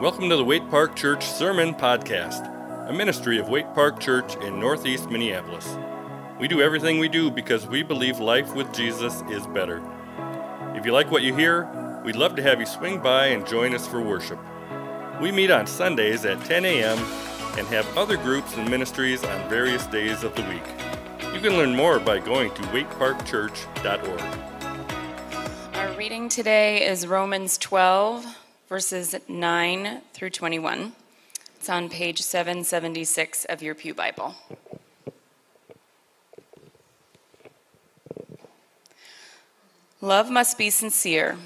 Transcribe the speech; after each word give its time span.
Welcome 0.00 0.28
to 0.30 0.36
the 0.36 0.44
Waite 0.44 0.68
Park 0.70 0.96
Church 0.96 1.24
Sermon 1.24 1.72
Podcast, 1.72 2.50
a 2.88 2.92
ministry 2.92 3.38
of 3.38 3.48
Waite 3.48 3.72
Park 3.74 4.00
Church 4.00 4.34
in 4.42 4.58
Northeast 4.58 5.08
Minneapolis. 5.08 5.78
We 6.40 6.48
do 6.48 6.60
everything 6.60 6.98
we 6.98 7.08
do 7.08 7.30
because 7.30 7.68
we 7.68 7.84
believe 7.84 8.18
life 8.18 8.56
with 8.56 8.72
Jesus 8.72 9.22
is 9.30 9.46
better. 9.46 9.80
If 10.74 10.84
you 10.84 10.92
like 10.92 11.12
what 11.12 11.22
you 11.22 11.32
hear, 11.32 12.02
we'd 12.04 12.16
love 12.16 12.34
to 12.34 12.42
have 12.42 12.58
you 12.58 12.66
swing 12.66 12.98
by 12.98 13.26
and 13.26 13.46
join 13.46 13.72
us 13.72 13.86
for 13.86 14.00
worship. 14.00 14.40
We 15.22 15.30
meet 15.30 15.52
on 15.52 15.68
Sundays 15.68 16.24
at 16.24 16.44
10 16.44 16.64
a.m. 16.64 16.98
and 17.56 17.66
have 17.68 17.86
other 17.96 18.16
groups 18.16 18.56
and 18.56 18.68
ministries 18.68 19.22
on 19.22 19.48
various 19.48 19.86
days 19.86 20.24
of 20.24 20.34
the 20.34 20.42
week. 20.42 20.66
You 21.32 21.40
can 21.40 21.56
learn 21.56 21.76
more 21.76 22.00
by 22.00 22.18
going 22.18 22.52
to 22.54 22.62
waiteparkchurch.org. 22.62 24.20
Our 25.76 25.96
reading 25.96 26.28
today 26.28 26.84
is 26.84 27.06
Romans 27.06 27.56
12, 27.58 28.26
verses 28.74 29.14
9 29.28 30.00
through 30.12 30.30
21. 30.30 30.92
It's 31.54 31.68
on 31.70 31.88
page 31.88 32.20
776 32.20 33.44
of 33.44 33.62
your 33.62 33.72
Pew 33.72 33.94
Bible. 33.94 34.34
Love 40.00 40.28
must 40.28 40.58
be 40.58 40.70
sincere. 40.70 41.36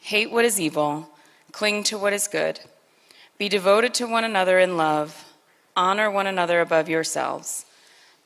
Hate 0.00 0.30
what 0.30 0.44
is 0.44 0.60
evil. 0.60 1.08
Cling 1.50 1.82
to 1.84 1.96
what 1.96 2.12
is 2.12 2.28
good. 2.28 2.60
Be 3.38 3.48
devoted 3.48 3.94
to 3.94 4.04
one 4.04 4.24
another 4.24 4.58
in 4.58 4.76
love. 4.76 5.24
Honor 5.74 6.10
one 6.10 6.26
another 6.26 6.60
above 6.60 6.90
yourselves. 6.90 7.64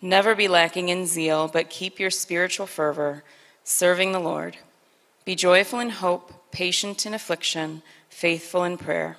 Never 0.02 0.34
be 0.34 0.48
lacking 0.48 0.88
in 0.88 1.06
zeal, 1.06 1.46
but 1.46 1.70
keep 1.70 2.00
your 2.00 2.10
spiritual 2.10 2.66
fervor, 2.66 3.22
serving 3.62 4.10
the 4.10 4.18
Lord. 4.18 4.56
Be 5.24 5.36
joyful 5.36 5.78
in 5.78 5.90
hope, 5.90 6.50
patient 6.50 7.06
in 7.06 7.14
affliction, 7.14 7.82
faithful 8.10 8.64
in 8.64 8.76
prayer. 8.76 9.16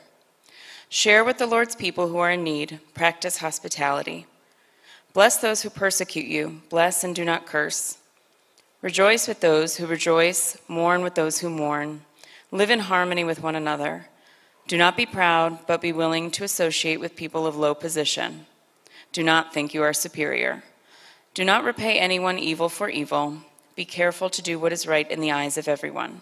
Share 0.90 1.24
with 1.24 1.40
the 1.40 1.48
Lord's 1.48 1.76
people 1.76 2.10
who 2.10 2.20
are 2.20 2.32
in 2.32 2.44
need. 2.44 2.80
Practice 2.94 3.38
hospitality. 3.38 4.28
Bless 5.14 5.38
those 5.38 5.64
who 5.64 5.70
persecute 5.70 6.28
you. 6.28 6.62
Bless 6.70 7.04
and 7.04 7.16
do 7.16 7.26
not 7.26 7.46
curse. 7.46 7.98
Rejoice 8.82 9.28
with 9.28 9.40
those 9.40 9.78
who 9.78 9.88
rejoice. 9.88 10.58
Mourn 10.68 11.02
with 11.02 11.16
those 11.16 11.40
who 11.40 11.50
mourn. 11.50 12.02
Live 12.52 12.70
in 12.70 12.80
harmony 12.80 13.24
with 13.24 13.42
one 13.42 13.56
another. 13.56 14.08
Do 14.68 14.78
not 14.78 14.98
be 14.98 15.06
proud, 15.06 15.66
but 15.66 15.82
be 15.82 15.92
willing 15.92 16.32
to 16.32 16.44
associate 16.44 17.00
with 17.00 17.16
people 17.16 17.48
of 17.48 17.56
low 17.56 17.74
position. 17.74 18.46
Do 19.12 19.24
not 19.24 19.54
think 19.54 19.74
you 19.74 19.84
are 19.84 19.94
superior. 19.94 20.64
Do 21.34 21.46
not 21.46 21.64
repay 21.64 21.98
anyone 22.00 22.38
evil 22.38 22.70
for 22.70 22.90
evil. 22.90 23.38
Be 23.76 23.86
careful 23.86 24.30
to 24.30 24.42
do 24.42 24.60
what 24.60 24.74
is 24.74 24.88
right 24.88 25.10
in 25.10 25.22
the 25.22 25.32
eyes 25.32 25.58
of 25.58 25.68
everyone. 25.68 26.22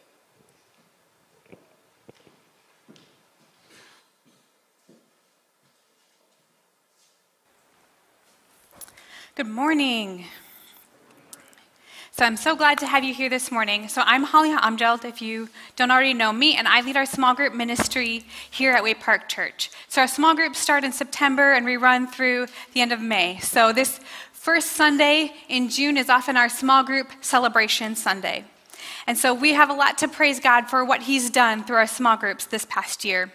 Good 9.33 9.47
morning. 9.47 10.25
So 12.11 12.25
I'm 12.25 12.35
so 12.35 12.53
glad 12.53 12.77
to 12.79 12.85
have 12.85 13.05
you 13.05 13.13
here 13.13 13.29
this 13.29 13.49
morning. 13.49 13.87
So 13.87 14.01
I'm 14.05 14.23
Holly 14.23 14.49
Almhjeld, 14.49 15.05
if 15.05 15.21
you 15.21 15.47
don't 15.77 15.89
already 15.89 16.13
know 16.13 16.33
me, 16.33 16.57
and 16.57 16.67
I 16.67 16.81
lead 16.81 16.97
our 16.97 17.05
small 17.05 17.33
group 17.33 17.53
ministry 17.53 18.25
here 18.49 18.73
at 18.73 18.83
Waite 18.83 18.99
Park 18.99 19.29
Church. 19.29 19.71
So 19.87 20.01
our 20.01 20.07
small 20.09 20.35
groups 20.35 20.59
start 20.59 20.83
in 20.83 20.91
September 20.91 21.53
and 21.53 21.65
we 21.65 21.77
run 21.77 22.07
through 22.07 22.47
the 22.73 22.81
end 22.81 22.91
of 22.91 22.99
May. 22.99 23.39
So 23.39 23.71
this 23.71 24.01
first 24.33 24.73
Sunday 24.73 25.31
in 25.47 25.69
June 25.69 25.95
is 25.95 26.09
often 26.09 26.35
our 26.35 26.49
small 26.49 26.83
group 26.83 27.07
celebration 27.21 27.95
Sunday. 27.95 28.43
And 29.07 29.17
so 29.17 29.33
we 29.33 29.53
have 29.53 29.69
a 29.69 29.73
lot 29.73 29.97
to 29.99 30.09
praise 30.09 30.41
God 30.41 30.69
for 30.69 30.83
what 30.83 31.03
He's 31.03 31.29
done 31.29 31.63
through 31.63 31.77
our 31.77 31.87
small 31.87 32.17
groups 32.17 32.45
this 32.47 32.65
past 32.65 33.05
year. 33.05 33.31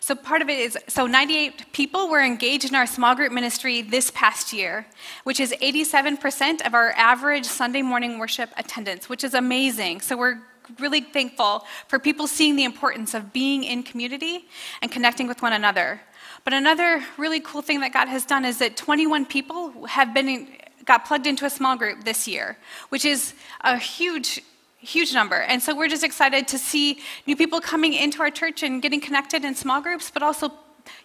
So 0.00 0.14
part 0.14 0.42
of 0.42 0.48
it 0.48 0.58
is 0.58 0.78
so 0.88 1.06
98 1.06 1.72
people 1.72 2.08
were 2.08 2.22
engaged 2.22 2.68
in 2.68 2.74
our 2.74 2.86
small 2.86 3.14
group 3.14 3.32
ministry 3.32 3.82
this 3.82 4.10
past 4.10 4.52
year, 4.52 4.86
which 5.24 5.40
is 5.40 5.52
87% 5.60 6.66
of 6.66 6.74
our 6.74 6.92
average 6.92 7.44
Sunday 7.44 7.82
morning 7.82 8.18
worship 8.18 8.50
attendance, 8.56 9.08
which 9.08 9.24
is 9.24 9.34
amazing. 9.34 10.00
So 10.00 10.16
we're 10.16 10.40
really 10.78 11.00
thankful 11.00 11.64
for 11.88 11.98
people 11.98 12.26
seeing 12.26 12.56
the 12.56 12.64
importance 12.64 13.14
of 13.14 13.32
being 13.32 13.64
in 13.64 13.82
community 13.82 14.46
and 14.82 14.90
connecting 14.90 15.26
with 15.26 15.42
one 15.42 15.52
another. 15.52 16.00
But 16.44 16.52
another 16.52 17.02
really 17.16 17.40
cool 17.40 17.62
thing 17.62 17.80
that 17.80 17.92
God 17.92 18.08
has 18.08 18.24
done 18.24 18.44
is 18.44 18.58
that 18.58 18.76
21 18.76 19.26
people 19.26 19.86
have 19.86 20.14
been 20.14 20.48
got 20.84 21.04
plugged 21.04 21.26
into 21.26 21.44
a 21.44 21.50
small 21.50 21.76
group 21.76 22.04
this 22.04 22.26
year, 22.26 22.56
which 22.88 23.04
is 23.04 23.34
a 23.60 23.76
huge 23.76 24.42
huge 24.78 25.12
number. 25.12 25.36
And 25.36 25.62
so 25.62 25.74
we're 25.74 25.88
just 25.88 26.04
excited 26.04 26.48
to 26.48 26.58
see 26.58 27.00
new 27.26 27.36
people 27.36 27.60
coming 27.60 27.92
into 27.94 28.22
our 28.22 28.30
church 28.30 28.62
and 28.62 28.80
getting 28.80 29.00
connected 29.00 29.44
in 29.44 29.54
small 29.54 29.80
groups, 29.80 30.10
but 30.10 30.22
also 30.22 30.52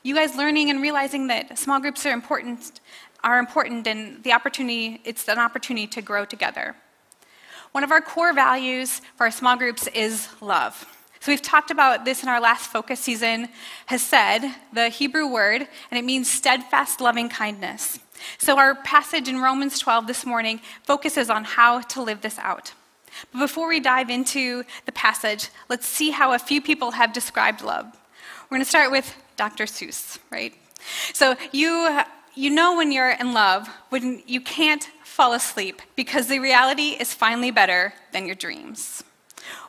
you 0.04 0.16
guys 0.16 0.36
learning 0.36 0.70
and 0.70 0.82
realizing 0.82 1.28
that 1.28 1.58
small 1.58 1.80
groups 1.80 2.06
are 2.06 2.12
important 2.12 2.80
are 3.24 3.40
important 3.40 3.88
and 3.88 4.22
the 4.24 4.34
opportunity 4.34 5.02
it's 5.06 5.28
an 5.30 5.40
opportunity 5.40 5.88
to 5.88 6.02
grow 6.02 6.26
together. 6.26 6.76
One 7.72 7.84
of 7.84 7.92
our 7.92 8.02
core 8.02 8.34
values 8.34 9.02
for 9.16 9.24
our 9.24 9.32
small 9.32 9.56
groups 9.56 9.88
is 9.88 10.28
love. 10.42 10.86
So 11.22 11.32
we've 11.32 11.42
talked 11.42 11.72
about 11.72 12.04
this 12.04 12.22
in 12.22 12.28
our 12.28 12.42
last 12.42 12.70
focus 12.70 13.00
season 13.00 13.48
hesed 13.86 14.44
the 14.74 14.90
Hebrew 14.90 15.26
word, 15.26 15.68
and 15.90 15.98
it 15.98 16.04
means 16.04 16.30
steadfast 16.30 17.00
loving 17.00 17.30
kindness. 17.30 18.00
So 18.38 18.58
our 18.58 18.76
passage 18.76 19.30
in 19.30 19.40
Romans 19.40 19.80
12 19.80 20.06
this 20.06 20.26
morning 20.26 20.60
focuses 20.84 21.30
on 21.30 21.46
how 21.46 21.80
to 21.80 22.02
live 22.02 22.22
this 22.22 22.38
out. 22.40 22.74
But 23.32 23.40
before 23.40 23.68
we 23.68 23.80
dive 23.80 24.10
into 24.10 24.64
the 24.86 24.92
passage, 24.92 25.50
let's 25.70 25.88
see 25.88 26.12
how 26.12 26.34
a 26.34 26.40
few 26.40 26.62
people 26.62 26.92
have 26.92 27.14
described 27.14 27.62
love. 27.62 27.86
We're 28.50 28.58
going 28.58 28.62
to 28.62 28.70
start 28.70 28.92
with 28.92 29.16
Dr. 29.36 29.66
Seuss, 29.66 30.20
right? 30.32 30.54
So 31.14 31.36
you 31.52 32.02
you 32.36 32.50
know 32.50 32.76
when 32.76 32.92
you're 32.92 33.12
in 33.12 33.34
love 33.34 33.68
when 33.90 34.24
you 34.26 34.42
can't 34.42 34.90
fall 35.04 35.34
asleep 35.34 35.82
because 35.96 36.28
the 36.28 36.40
reality 36.40 36.96
is 37.00 37.14
finally 37.14 37.52
better 37.52 37.94
than 38.12 38.26
your 38.26 38.36
dreams. 38.36 39.04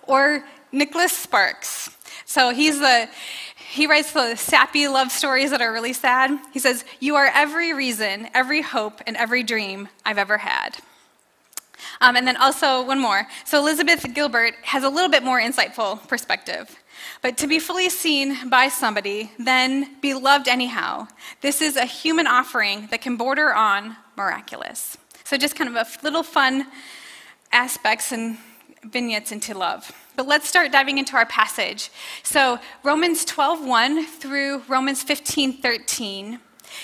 Or 0.04 0.44
Nicholas 0.72 1.12
Sparks. 1.12 1.90
So 2.24 2.50
he's 2.50 2.78
the 2.80 3.08
he 3.56 3.86
writes 3.86 4.12
the 4.12 4.36
sappy 4.36 4.86
love 4.88 5.10
stories 5.10 5.50
that 5.50 5.60
are 5.60 5.72
really 5.72 5.92
sad. 5.92 6.38
He 6.52 6.58
says, 6.58 6.84
"You 7.00 7.16
are 7.16 7.26
every 7.26 7.72
reason, 7.72 8.28
every 8.32 8.62
hope, 8.62 9.00
and 9.06 9.16
every 9.16 9.42
dream 9.42 9.88
I've 10.04 10.18
ever 10.18 10.38
had." 10.38 10.78
Um, 12.00 12.16
and 12.16 12.26
then 12.26 12.36
also 12.36 12.84
one 12.84 12.98
more. 12.98 13.26
So 13.44 13.58
Elizabeth 13.58 14.06
Gilbert 14.14 14.54
has 14.62 14.84
a 14.84 14.88
little 14.88 15.10
bit 15.10 15.22
more 15.22 15.40
insightful 15.40 16.06
perspective. 16.08 16.76
But 17.22 17.36
to 17.38 17.46
be 17.46 17.58
fully 17.58 17.88
seen 17.88 18.48
by 18.48 18.68
somebody, 18.68 19.32
then 19.38 19.96
be 20.00 20.14
loved 20.14 20.48
anyhow, 20.48 21.08
this 21.40 21.60
is 21.60 21.76
a 21.76 21.84
human 21.84 22.26
offering 22.26 22.88
that 22.88 23.00
can 23.00 23.16
border 23.16 23.52
on 23.52 23.96
miraculous. 24.16 24.96
So 25.24 25.36
just 25.36 25.56
kind 25.56 25.74
of 25.74 25.76
a 25.76 25.86
little 26.02 26.22
fun 26.22 26.66
aspects 27.52 28.12
and 28.12 28.38
vignettes 28.84 29.32
into 29.32 29.56
love. 29.56 29.90
But 30.16 30.28
let's 30.28 30.48
start 30.48 30.70
diving 30.70 30.98
into 30.98 31.16
our 31.16 31.26
passage. 31.26 31.90
So 32.22 32.58
Romans 32.82 33.24
12:1 33.24 34.06
through 34.06 34.62
Romans 34.68 35.02
15:13 35.02 36.40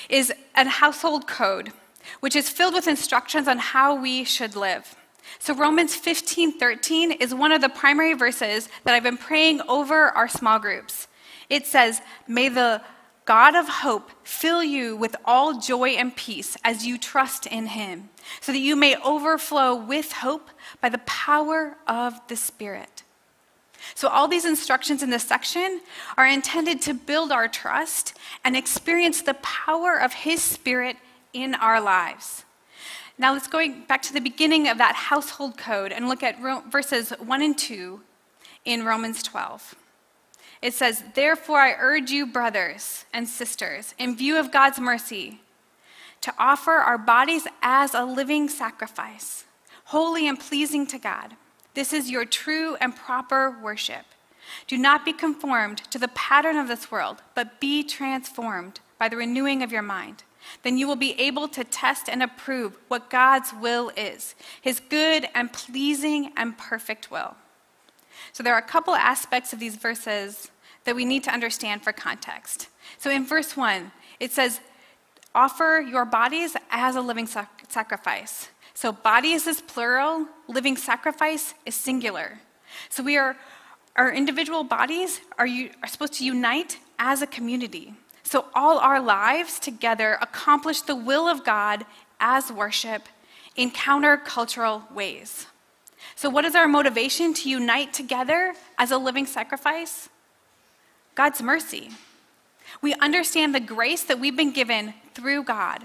is 0.08 0.32
a 0.54 0.68
household 0.68 1.26
code 1.26 1.72
which 2.20 2.36
is 2.36 2.48
filled 2.48 2.74
with 2.74 2.88
instructions 2.88 3.48
on 3.48 3.58
how 3.58 3.94
we 3.94 4.24
should 4.24 4.56
live. 4.56 4.96
So 5.38 5.54
Romans 5.54 5.94
15, 5.94 6.58
13 6.58 7.12
is 7.12 7.34
one 7.34 7.52
of 7.52 7.60
the 7.60 7.68
primary 7.68 8.14
verses 8.14 8.68
that 8.84 8.94
I've 8.94 9.02
been 9.02 9.16
praying 9.16 9.60
over 9.68 10.08
our 10.10 10.28
small 10.28 10.58
groups. 10.58 11.08
It 11.48 11.66
says, 11.66 12.00
May 12.26 12.48
the 12.48 12.82
God 13.24 13.54
of 13.54 13.68
hope 13.68 14.10
fill 14.24 14.62
you 14.62 14.96
with 14.96 15.14
all 15.24 15.60
joy 15.60 15.90
and 15.90 16.14
peace 16.16 16.56
as 16.64 16.86
you 16.86 16.98
trust 16.98 17.46
in 17.46 17.66
him, 17.66 18.08
so 18.40 18.50
that 18.52 18.58
you 18.58 18.74
may 18.74 18.96
overflow 18.96 19.74
with 19.74 20.12
hope 20.12 20.50
by 20.80 20.88
the 20.88 20.98
power 20.98 21.76
of 21.86 22.20
the 22.28 22.36
Spirit. 22.36 23.02
So, 23.94 24.08
all 24.08 24.28
these 24.28 24.44
instructions 24.44 25.02
in 25.02 25.10
this 25.10 25.24
section 25.24 25.80
are 26.16 26.26
intended 26.26 26.82
to 26.82 26.94
build 26.94 27.32
our 27.32 27.48
trust 27.48 28.14
and 28.44 28.56
experience 28.56 29.22
the 29.22 29.34
power 29.34 29.96
of 29.96 30.12
his 30.12 30.42
Spirit 30.42 30.96
in 31.32 31.54
our 31.54 31.80
lives. 31.80 32.44
Now 33.18 33.34
let's 33.34 33.48
go 33.48 33.62
back 33.86 34.02
to 34.02 34.14
the 34.14 34.20
beginning 34.20 34.68
of 34.68 34.78
that 34.78 34.94
household 34.94 35.58
code 35.58 35.92
and 35.92 36.08
look 36.08 36.22
at 36.22 36.40
verses 36.70 37.10
1 37.10 37.42
and 37.42 37.56
2 37.56 38.00
in 38.64 38.84
Romans 38.84 39.22
12. 39.22 39.74
It 40.62 40.74
says, 40.74 41.04
Therefore 41.14 41.60
I 41.60 41.76
urge 41.78 42.10
you, 42.10 42.26
brothers 42.26 43.04
and 43.12 43.28
sisters, 43.28 43.94
in 43.98 44.16
view 44.16 44.38
of 44.38 44.50
God's 44.50 44.80
mercy, 44.80 45.40
to 46.20 46.34
offer 46.38 46.72
our 46.72 46.98
bodies 46.98 47.46
as 47.62 47.94
a 47.94 48.04
living 48.04 48.48
sacrifice, 48.48 49.44
holy 49.86 50.28
and 50.28 50.38
pleasing 50.38 50.86
to 50.86 50.98
God. 50.98 51.36
This 51.74 51.92
is 51.92 52.10
your 52.10 52.24
true 52.24 52.76
and 52.76 52.94
proper 52.94 53.56
worship. 53.62 54.04
Do 54.66 54.76
not 54.76 55.04
be 55.04 55.12
conformed 55.12 55.78
to 55.90 55.98
the 55.98 56.08
pattern 56.08 56.56
of 56.56 56.68
this 56.68 56.90
world, 56.90 57.22
but 57.34 57.60
be 57.60 57.82
transformed 57.82 58.80
by 58.98 59.08
the 59.08 59.16
renewing 59.16 59.62
of 59.62 59.72
your 59.72 59.82
mind. 59.82 60.24
Then 60.62 60.78
you 60.78 60.86
will 60.86 60.96
be 60.96 61.18
able 61.20 61.48
to 61.48 61.64
test 61.64 62.08
and 62.08 62.22
approve 62.22 62.76
what 62.88 63.10
God's 63.10 63.52
will 63.52 63.90
is, 63.96 64.34
his 64.60 64.80
good 64.80 65.28
and 65.34 65.52
pleasing 65.52 66.32
and 66.36 66.56
perfect 66.56 67.10
will. 67.10 67.36
So 68.32 68.42
there 68.42 68.54
are 68.54 68.58
a 68.58 68.62
couple 68.62 68.94
aspects 68.94 69.52
of 69.52 69.58
these 69.58 69.76
verses 69.76 70.50
that 70.84 70.96
we 70.96 71.04
need 71.04 71.24
to 71.24 71.32
understand 71.32 71.82
for 71.82 71.92
context. 71.92 72.68
So 72.98 73.10
in 73.10 73.26
verse 73.26 73.56
1, 73.56 73.92
it 74.18 74.32
says, 74.32 74.60
Offer 75.34 75.84
your 75.88 76.04
bodies 76.04 76.56
as 76.70 76.96
a 76.96 77.00
living 77.00 77.26
sac- 77.26 77.64
sacrifice. 77.68 78.48
So 78.74 78.92
bodies 78.92 79.46
is 79.46 79.60
plural, 79.60 80.26
living 80.48 80.76
sacrifice 80.76 81.54
is 81.64 81.74
singular. 81.74 82.40
So 82.88 83.02
we 83.02 83.16
are, 83.16 83.36
our 83.94 84.12
individual 84.12 84.64
bodies 84.64 85.20
are, 85.38 85.46
you, 85.46 85.70
are 85.82 85.88
supposed 85.88 86.14
to 86.14 86.24
unite 86.24 86.78
as 86.98 87.22
a 87.22 87.26
community. 87.26 87.94
So 88.30 88.44
all 88.54 88.78
our 88.78 89.00
lives 89.00 89.58
together 89.58 90.16
accomplish 90.22 90.82
the 90.82 90.94
will 90.94 91.26
of 91.26 91.44
God 91.44 91.84
as 92.20 92.52
worship 92.52 93.08
in 93.56 93.72
countercultural 93.72 94.88
ways. 94.92 95.48
So, 96.14 96.30
what 96.30 96.44
is 96.44 96.54
our 96.54 96.68
motivation 96.68 97.34
to 97.34 97.50
unite 97.50 97.92
together 97.92 98.54
as 98.78 98.92
a 98.92 98.98
living 98.98 99.26
sacrifice? 99.26 100.08
God's 101.16 101.42
mercy. 101.42 101.90
We 102.80 102.94
understand 102.94 103.52
the 103.52 103.58
grace 103.58 104.04
that 104.04 104.20
we've 104.20 104.36
been 104.36 104.52
given 104.52 104.94
through 105.12 105.42
God. 105.42 105.82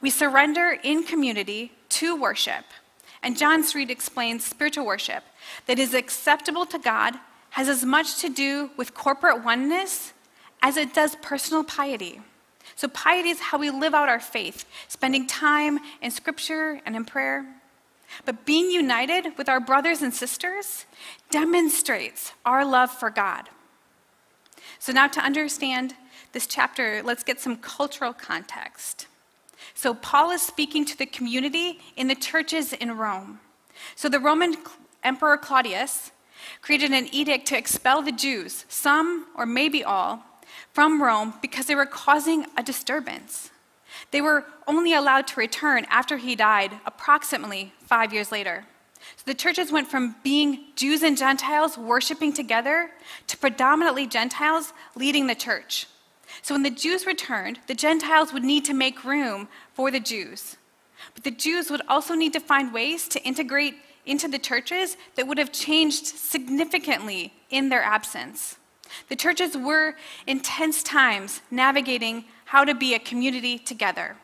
We 0.00 0.10
surrender 0.10 0.76
in 0.82 1.04
community 1.04 1.70
to 1.90 2.20
worship. 2.20 2.64
And 3.22 3.38
John 3.38 3.62
Stott 3.62 3.88
explains 3.88 4.44
spiritual 4.44 4.84
worship 4.84 5.22
that 5.66 5.78
is 5.78 5.94
acceptable 5.94 6.66
to 6.66 6.78
God 6.80 7.14
has 7.50 7.68
as 7.68 7.84
much 7.84 8.18
to 8.18 8.28
do 8.28 8.72
with 8.76 8.94
corporate 8.94 9.44
oneness 9.44 10.12
as 10.62 10.76
it 10.76 10.94
does 10.94 11.16
personal 11.16 11.64
piety. 11.64 12.20
So, 12.76 12.88
piety 12.88 13.28
is 13.30 13.40
how 13.40 13.58
we 13.58 13.70
live 13.70 13.94
out 13.94 14.08
our 14.08 14.20
faith, 14.20 14.64
spending 14.88 15.26
time 15.26 15.78
in 16.00 16.10
scripture 16.10 16.80
and 16.86 16.96
in 16.96 17.04
prayer. 17.04 17.46
But 18.24 18.46
being 18.46 18.70
united 18.70 19.36
with 19.36 19.48
our 19.48 19.60
brothers 19.60 20.02
and 20.02 20.14
sisters 20.14 20.86
demonstrates 21.30 22.32
our 22.44 22.64
love 22.64 22.90
for 22.90 23.10
God. 23.10 23.48
So, 24.78 24.92
now 24.92 25.08
to 25.08 25.20
understand 25.20 25.94
this 26.32 26.46
chapter, 26.46 27.02
let's 27.02 27.24
get 27.24 27.40
some 27.40 27.56
cultural 27.56 28.12
context. 28.12 29.06
So, 29.74 29.94
Paul 29.94 30.30
is 30.30 30.42
speaking 30.42 30.84
to 30.86 30.96
the 30.96 31.06
community 31.06 31.80
in 31.96 32.08
the 32.08 32.14
churches 32.14 32.72
in 32.72 32.96
Rome. 32.96 33.40
So, 33.96 34.08
the 34.08 34.20
Roman 34.20 34.56
Emperor 35.02 35.36
Claudius 35.36 36.12
created 36.60 36.92
an 36.92 37.08
edict 37.12 37.46
to 37.48 37.58
expel 37.58 38.02
the 38.02 38.12
Jews, 38.12 38.64
some 38.68 39.26
or 39.36 39.46
maybe 39.46 39.84
all, 39.84 40.24
from 40.72 41.02
Rome 41.02 41.34
because 41.42 41.66
they 41.66 41.74
were 41.74 41.86
causing 41.86 42.46
a 42.56 42.62
disturbance. 42.62 43.50
They 44.10 44.20
were 44.20 44.44
only 44.66 44.94
allowed 44.94 45.26
to 45.28 45.40
return 45.40 45.86
after 45.90 46.16
he 46.16 46.34
died, 46.34 46.72
approximately 46.86 47.72
five 47.84 48.12
years 48.12 48.32
later. 48.32 48.64
So 49.16 49.24
the 49.26 49.34
churches 49.34 49.72
went 49.72 49.90
from 49.90 50.16
being 50.22 50.64
Jews 50.76 51.02
and 51.02 51.16
Gentiles 51.16 51.76
worshiping 51.76 52.32
together 52.32 52.90
to 53.26 53.36
predominantly 53.36 54.06
Gentiles 54.06 54.72
leading 54.94 55.26
the 55.26 55.34
church. 55.34 55.86
So 56.40 56.54
when 56.54 56.62
the 56.62 56.70
Jews 56.70 57.06
returned, 57.06 57.60
the 57.66 57.74
Gentiles 57.74 58.32
would 58.32 58.44
need 58.44 58.64
to 58.66 58.74
make 58.74 59.04
room 59.04 59.48
for 59.74 59.90
the 59.90 60.00
Jews. 60.00 60.56
But 61.14 61.24
the 61.24 61.30
Jews 61.30 61.70
would 61.70 61.82
also 61.88 62.14
need 62.14 62.32
to 62.32 62.40
find 62.40 62.72
ways 62.72 63.08
to 63.08 63.22
integrate 63.22 63.74
into 64.06 64.28
the 64.28 64.38
churches 64.38 64.96
that 65.16 65.26
would 65.26 65.38
have 65.38 65.52
changed 65.52 66.06
significantly 66.06 67.32
in 67.50 67.68
their 67.68 67.82
absence. 67.82 68.56
The 69.08 69.16
churches 69.16 69.56
were 69.56 69.94
intense 70.26 70.82
times 70.82 71.40
navigating 71.50 72.24
how 72.46 72.64
to 72.64 72.74
be 72.74 72.94
a 72.94 72.98
community 72.98 73.58
together. 73.58 74.16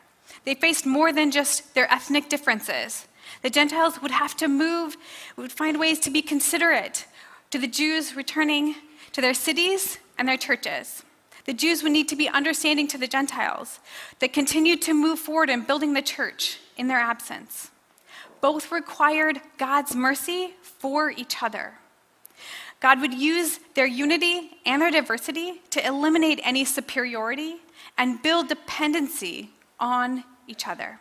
They 0.44 0.54
faced 0.54 0.86
more 0.86 1.12
than 1.12 1.30
just 1.30 1.74
their 1.74 1.90
ethnic 1.92 2.28
differences. 2.28 3.06
The 3.42 3.50
Gentiles 3.50 4.00
would 4.02 4.10
have 4.10 4.36
to 4.36 4.48
move, 4.48 4.96
would 5.36 5.52
find 5.52 5.78
ways 5.78 5.98
to 6.00 6.10
be 6.10 6.22
considerate 6.22 7.06
to 7.50 7.58
the 7.58 7.66
Jews 7.66 8.16
returning 8.16 8.74
to 9.12 9.20
their 9.20 9.34
cities 9.34 9.98
and 10.18 10.28
their 10.28 10.36
churches. 10.36 11.02
The 11.44 11.54
Jews 11.54 11.82
would 11.82 11.92
need 11.92 12.08
to 12.08 12.16
be 12.16 12.28
understanding 12.28 12.88
to 12.88 12.98
the 12.98 13.06
Gentiles 13.06 13.80
that 14.18 14.34
continued 14.34 14.82
to 14.82 14.92
move 14.92 15.18
forward 15.18 15.48
in 15.48 15.62
building 15.62 15.94
the 15.94 16.02
church 16.02 16.58
in 16.76 16.88
their 16.88 16.98
absence. 16.98 17.70
Both 18.40 18.70
required 18.70 19.40
God's 19.56 19.96
mercy 19.96 20.54
for 20.62 21.10
each 21.10 21.42
other. 21.42 21.74
God 22.80 23.00
would 23.00 23.14
use 23.14 23.58
their 23.74 23.86
unity 23.86 24.58
and 24.64 24.80
their 24.80 24.90
diversity 24.90 25.60
to 25.70 25.84
eliminate 25.84 26.40
any 26.44 26.64
superiority 26.64 27.56
and 27.96 28.22
build 28.22 28.48
dependency 28.48 29.50
on 29.80 30.24
each 30.46 30.66
other. 30.68 31.00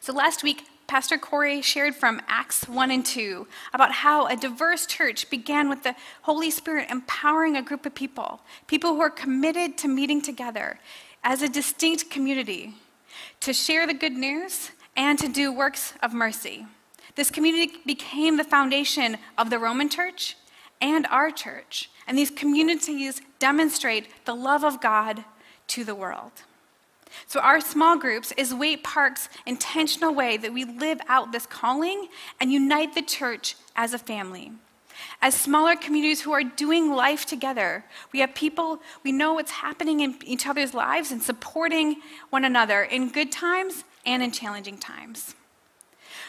So 0.00 0.12
last 0.12 0.42
week, 0.42 0.64
Pastor 0.86 1.18
Corey 1.18 1.62
shared 1.62 1.96
from 1.96 2.22
Acts 2.28 2.68
1 2.68 2.90
and 2.90 3.04
2 3.04 3.46
about 3.74 3.92
how 3.92 4.26
a 4.26 4.36
diverse 4.36 4.86
church 4.86 5.28
began 5.30 5.68
with 5.68 5.82
the 5.82 5.96
Holy 6.22 6.50
Spirit 6.50 6.88
empowering 6.90 7.56
a 7.56 7.62
group 7.62 7.86
of 7.86 7.94
people, 7.94 8.40
people 8.66 8.94
who 8.94 9.00
are 9.00 9.10
committed 9.10 9.76
to 9.78 9.88
meeting 9.88 10.22
together 10.22 10.78
as 11.24 11.42
a 11.42 11.48
distinct 11.48 12.08
community 12.08 12.74
to 13.40 13.52
share 13.52 13.86
the 13.86 13.94
good 13.94 14.12
news 14.12 14.70
and 14.96 15.18
to 15.18 15.28
do 15.28 15.52
works 15.52 15.94
of 16.02 16.14
mercy. 16.14 16.66
This 17.16 17.30
community 17.30 17.78
became 17.84 18.36
the 18.36 18.44
foundation 18.44 19.18
of 19.36 19.50
the 19.50 19.58
Roman 19.58 19.88
church 19.88 20.36
and 20.80 21.06
our 21.06 21.30
church. 21.30 21.90
And 22.06 22.16
these 22.16 22.30
communities 22.30 23.20
demonstrate 23.38 24.08
the 24.24 24.34
love 24.34 24.64
of 24.64 24.80
God 24.80 25.24
to 25.68 25.84
the 25.84 25.94
world. 25.94 26.32
So, 27.26 27.40
our 27.40 27.60
small 27.60 27.96
groups 27.96 28.32
is 28.36 28.54
Waite 28.54 28.84
Park's 28.84 29.28
intentional 29.46 30.14
way 30.14 30.36
that 30.36 30.52
we 30.52 30.64
live 30.64 31.00
out 31.08 31.32
this 31.32 31.46
calling 31.46 32.08
and 32.40 32.52
unite 32.52 32.94
the 32.94 33.02
church 33.02 33.56
as 33.74 33.94
a 33.94 33.98
family. 33.98 34.52
As 35.20 35.34
smaller 35.34 35.76
communities 35.76 36.22
who 36.22 36.32
are 36.32 36.44
doing 36.44 36.92
life 36.92 37.26
together, 37.26 37.84
we 38.12 38.20
have 38.20 38.34
people, 38.34 38.80
we 39.02 39.12
know 39.12 39.34
what's 39.34 39.50
happening 39.50 40.00
in 40.00 40.16
each 40.24 40.46
other's 40.46 40.74
lives 40.74 41.10
and 41.10 41.22
supporting 41.22 41.96
one 42.30 42.44
another 42.44 42.82
in 42.82 43.10
good 43.10 43.32
times 43.32 43.84
and 44.04 44.22
in 44.22 44.30
challenging 44.30 44.78
times. 44.78 45.34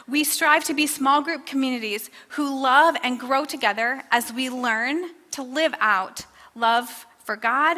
We 0.09 0.23
strive 0.23 0.63
to 0.65 0.73
be 0.73 0.87
small 0.87 1.21
group 1.21 1.45
communities 1.45 2.09
who 2.29 2.61
love 2.61 2.95
and 3.03 3.19
grow 3.19 3.43
together 3.45 4.03
as 4.09 4.31
we 4.31 4.49
learn 4.49 5.11
to 5.31 5.43
live 5.43 5.73
out 5.79 6.25
love 6.55 7.05
for 7.23 7.35
God 7.35 7.77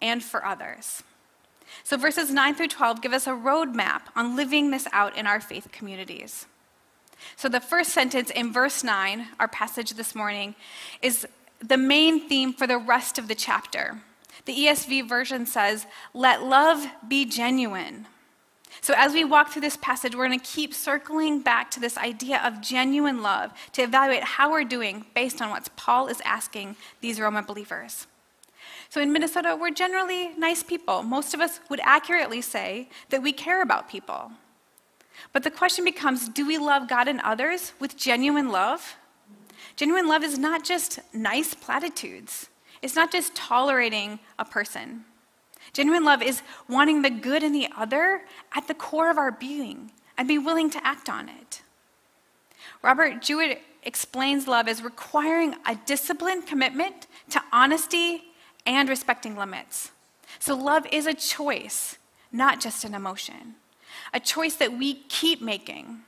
and 0.00 0.22
for 0.22 0.44
others. 0.44 1.02
So, 1.84 1.96
verses 1.96 2.30
9 2.30 2.54
through 2.54 2.68
12 2.68 3.00
give 3.00 3.12
us 3.12 3.26
a 3.26 3.30
roadmap 3.30 4.02
on 4.14 4.36
living 4.36 4.70
this 4.70 4.86
out 4.92 5.16
in 5.16 5.26
our 5.26 5.40
faith 5.40 5.68
communities. 5.72 6.46
So, 7.36 7.48
the 7.48 7.60
first 7.60 7.90
sentence 7.90 8.30
in 8.30 8.52
verse 8.52 8.84
9, 8.84 9.28
our 9.40 9.48
passage 9.48 9.92
this 9.92 10.14
morning, 10.14 10.54
is 11.00 11.26
the 11.60 11.78
main 11.78 12.28
theme 12.28 12.52
for 12.52 12.66
the 12.66 12.78
rest 12.78 13.18
of 13.18 13.28
the 13.28 13.34
chapter. 13.34 14.02
The 14.44 14.56
ESV 14.56 15.08
version 15.08 15.46
says, 15.46 15.86
Let 16.12 16.42
love 16.42 16.86
be 17.06 17.24
genuine. 17.24 18.06
So, 18.82 18.94
as 18.96 19.12
we 19.12 19.24
walk 19.24 19.50
through 19.50 19.62
this 19.62 19.76
passage, 19.76 20.16
we're 20.16 20.26
going 20.26 20.40
to 20.40 20.44
keep 20.44 20.74
circling 20.74 21.40
back 21.40 21.70
to 21.70 21.78
this 21.78 21.96
idea 21.96 22.42
of 22.44 22.60
genuine 22.60 23.22
love 23.22 23.52
to 23.74 23.82
evaluate 23.82 24.24
how 24.24 24.50
we're 24.50 24.64
doing 24.64 25.06
based 25.14 25.40
on 25.40 25.50
what 25.50 25.68
Paul 25.76 26.08
is 26.08 26.20
asking 26.24 26.74
these 27.00 27.20
Roman 27.20 27.44
believers. 27.44 28.08
So, 28.88 29.00
in 29.00 29.12
Minnesota, 29.12 29.56
we're 29.58 29.70
generally 29.70 30.32
nice 30.36 30.64
people. 30.64 31.04
Most 31.04 31.32
of 31.32 31.40
us 31.40 31.60
would 31.70 31.78
accurately 31.84 32.40
say 32.40 32.88
that 33.10 33.22
we 33.22 33.32
care 33.32 33.62
about 33.62 33.88
people. 33.88 34.32
But 35.32 35.44
the 35.44 35.50
question 35.52 35.84
becomes 35.84 36.28
do 36.28 36.44
we 36.44 36.58
love 36.58 36.88
God 36.88 37.06
and 37.06 37.20
others 37.20 37.74
with 37.78 37.96
genuine 37.96 38.50
love? 38.50 38.96
Genuine 39.76 40.08
love 40.08 40.24
is 40.24 40.38
not 40.38 40.64
just 40.64 40.98
nice 41.14 41.54
platitudes, 41.54 42.48
it's 42.82 42.96
not 42.96 43.12
just 43.12 43.36
tolerating 43.36 44.18
a 44.40 44.44
person. 44.44 45.04
Genuine 45.72 46.04
love 46.04 46.22
is 46.22 46.42
wanting 46.68 47.02
the 47.02 47.10
good 47.10 47.42
in 47.42 47.52
the 47.52 47.68
other 47.76 48.22
at 48.54 48.68
the 48.68 48.74
core 48.74 49.10
of 49.10 49.18
our 49.18 49.30
being 49.30 49.90
and 50.18 50.28
be 50.28 50.38
willing 50.38 50.70
to 50.70 50.86
act 50.86 51.08
on 51.08 51.28
it. 51.28 51.62
Robert 52.82 53.22
Jewett 53.22 53.62
explains 53.82 54.46
love 54.46 54.68
as 54.68 54.82
requiring 54.82 55.54
a 55.66 55.76
disciplined 55.86 56.46
commitment 56.46 57.06
to 57.30 57.42
honesty 57.52 58.24
and 58.66 58.88
respecting 58.88 59.36
limits. 59.36 59.90
So, 60.38 60.56
love 60.56 60.86
is 60.90 61.06
a 61.06 61.14
choice, 61.14 61.98
not 62.30 62.60
just 62.60 62.84
an 62.84 62.94
emotion, 62.94 63.54
a 64.12 64.20
choice 64.20 64.54
that 64.56 64.76
we 64.76 64.94
keep 64.94 65.42
making. 65.42 66.00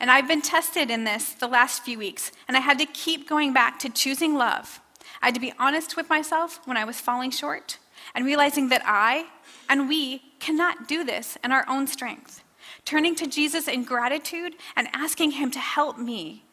And 0.00 0.10
I've 0.10 0.28
been 0.28 0.42
tested 0.42 0.90
in 0.90 1.04
this 1.04 1.32
the 1.32 1.46
last 1.46 1.84
few 1.84 1.98
weeks, 1.98 2.32
and 2.48 2.56
I 2.56 2.60
had 2.60 2.78
to 2.78 2.86
keep 2.86 3.28
going 3.28 3.52
back 3.52 3.78
to 3.80 3.88
choosing 3.88 4.34
love. 4.34 4.80
I 5.22 5.26
had 5.26 5.34
to 5.34 5.40
be 5.40 5.52
honest 5.58 5.96
with 5.96 6.10
myself 6.10 6.60
when 6.64 6.76
I 6.76 6.84
was 6.84 7.00
falling 7.00 7.30
short, 7.30 7.78
and 8.14 8.24
realizing 8.24 8.68
that 8.68 8.82
I 8.84 9.26
and 9.68 9.88
we 9.88 10.22
cannot 10.38 10.88
do 10.88 11.04
this 11.04 11.36
in 11.42 11.52
our 11.52 11.64
own 11.68 11.86
strength. 11.86 12.42
Turning 12.84 13.14
to 13.16 13.26
Jesus 13.26 13.68
in 13.68 13.84
gratitude 13.84 14.54
and 14.76 14.88
asking 14.92 15.32
Him 15.32 15.50
to 15.50 15.58
help 15.58 15.98
me 15.98 16.44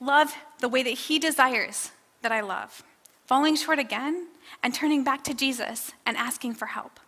love 0.00 0.34
the 0.60 0.68
way 0.68 0.82
that 0.82 0.90
He 0.90 1.18
desires 1.18 1.90
that 2.22 2.32
I 2.32 2.40
love. 2.40 2.82
Falling 3.26 3.56
short 3.56 3.78
again 3.78 4.28
and 4.62 4.74
turning 4.74 5.04
back 5.04 5.24
to 5.24 5.34
Jesus 5.34 5.92
and 6.06 6.16
asking 6.16 6.54
for 6.54 6.66
help. 6.66 7.00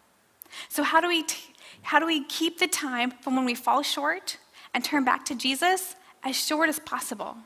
So, 0.68 0.82
how 0.82 1.00
do 1.00 1.08
we, 1.08 1.24
t- 1.24 1.52
how 1.82 1.98
do 1.98 2.06
we 2.06 2.24
keep 2.24 2.58
the 2.58 2.68
time 2.68 3.10
from 3.10 3.36
when 3.36 3.44
we 3.44 3.54
fall 3.54 3.82
short 3.82 4.38
and 4.72 4.84
turn 4.84 5.04
back 5.04 5.24
to 5.26 5.34
Jesus 5.34 5.96
as 6.22 6.36
short 6.36 6.68
as 6.68 6.78
possible? 6.78 7.36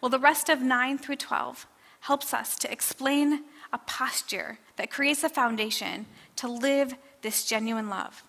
Well, 0.00 0.10
the 0.10 0.18
rest 0.18 0.48
of 0.48 0.60
9 0.60 0.98
through 0.98 1.16
12 1.16 1.66
helps 2.00 2.34
us 2.34 2.56
to 2.58 2.70
explain 2.70 3.44
a 3.72 3.78
posture 3.78 4.58
that 4.76 4.90
creates 4.90 5.24
a 5.24 5.28
foundation 5.28 6.06
to 6.36 6.48
live 6.48 6.94
this 7.22 7.44
genuine 7.44 7.88
love. 7.88 8.22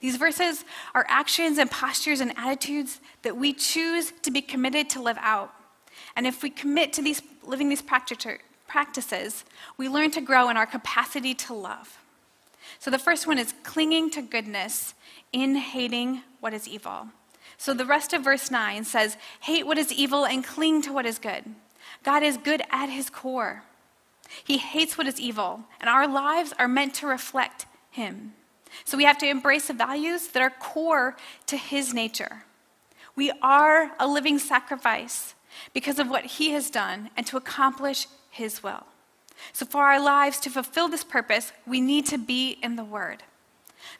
These 0.00 0.16
verses 0.16 0.64
are 0.94 1.04
actions 1.08 1.58
and 1.58 1.70
postures 1.70 2.20
and 2.20 2.32
attitudes 2.36 3.00
that 3.22 3.36
we 3.36 3.52
choose 3.52 4.12
to 4.22 4.30
be 4.30 4.40
committed 4.40 4.88
to 4.90 5.02
live 5.02 5.18
out. 5.20 5.52
And 6.16 6.26
if 6.26 6.42
we 6.42 6.50
commit 6.50 6.92
to 6.94 7.02
these, 7.02 7.22
living 7.44 7.68
these 7.68 7.82
practices, 7.82 9.44
we 9.76 9.88
learn 9.88 10.10
to 10.12 10.20
grow 10.20 10.48
in 10.48 10.56
our 10.56 10.66
capacity 10.66 11.34
to 11.34 11.54
love. 11.54 11.98
So 12.78 12.90
the 12.90 12.98
first 12.98 13.26
one 13.26 13.38
is 13.38 13.54
clinging 13.62 14.10
to 14.10 14.22
goodness 14.22 14.94
in 15.32 15.56
hating 15.56 16.22
what 16.40 16.54
is 16.54 16.68
evil. 16.68 17.08
So 17.58 17.74
the 17.74 17.86
rest 17.86 18.12
of 18.12 18.24
verse 18.24 18.50
9 18.50 18.84
says, 18.84 19.16
Hate 19.40 19.66
what 19.66 19.78
is 19.78 19.92
evil 19.92 20.26
and 20.26 20.44
cling 20.44 20.82
to 20.82 20.92
what 20.92 21.06
is 21.06 21.18
good. 21.18 21.44
God 22.02 22.22
is 22.22 22.36
good 22.36 22.62
at 22.70 22.88
his 22.88 23.10
core. 23.10 23.62
He 24.44 24.58
hates 24.58 24.96
what 24.96 25.06
is 25.06 25.20
evil, 25.20 25.60
and 25.80 25.88
our 25.88 26.06
lives 26.06 26.52
are 26.58 26.68
meant 26.68 26.94
to 26.94 27.06
reflect 27.06 27.66
him. 27.90 28.34
So 28.84 28.96
we 28.96 29.04
have 29.04 29.18
to 29.18 29.28
embrace 29.28 29.68
the 29.68 29.74
values 29.74 30.28
that 30.28 30.42
are 30.42 30.50
core 30.50 31.16
to 31.46 31.56
his 31.56 31.92
nature. 31.92 32.44
We 33.14 33.30
are 33.42 33.92
a 33.98 34.06
living 34.06 34.38
sacrifice 34.38 35.34
because 35.74 35.98
of 35.98 36.08
what 36.08 36.24
he 36.24 36.50
has 36.52 36.70
done 36.70 37.10
and 37.16 37.26
to 37.26 37.36
accomplish 37.36 38.06
his 38.30 38.62
will. 38.62 38.86
So, 39.52 39.66
for 39.66 39.84
our 39.84 40.00
lives 40.00 40.38
to 40.40 40.50
fulfill 40.50 40.88
this 40.88 41.04
purpose, 41.04 41.52
we 41.66 41.80
need 41.80 42.06
to 42.06 42.18
be 42.18 42.58
in 42.62 42.76
the 42.76 42.84
Word. 42.84 43.22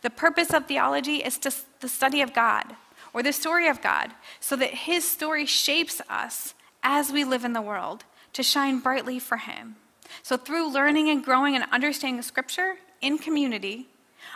The 0.02 0.10
purpose 0.10 0.52
of 0.52 0.66
theology 0.66 1.16
is 1.16 1.38
to, 1.38 1.52
the 1.80 1.88
study 1.88 2.20
of 2.22 2.32
God 2.32 2.76
or 3.12 3.22
the 3.22 3.32
story 3.32 3.68
of 3.68 3.82
God 3.82 4.12
so 4.40 4.56
that 4.56 4.70
His 4.70 5.08
story 5.08 5.46
shapes 5.46 6.00
us 6.08 6.54
as 6.82 7.10
we 7.10 7.24
live 7.24 7.44
in 7.44 7.52
the 7.52 7.62
world 7.62 8.04
to 8.34 8.42
shine 8.42 8.78
brightly 8.78 9.18
for 9.18 9.38
Him. 9.38 9.76
So, 10.22 10.36
through 10.36 10.72
learning 10.72 11.08
and 11.08 11.24
growing 11.24 11.54
and 11.54 11.64
understanding 11.72 12.22
Scripture 12.22 12.76
in 13.00 13.18
community, 13.18 13.88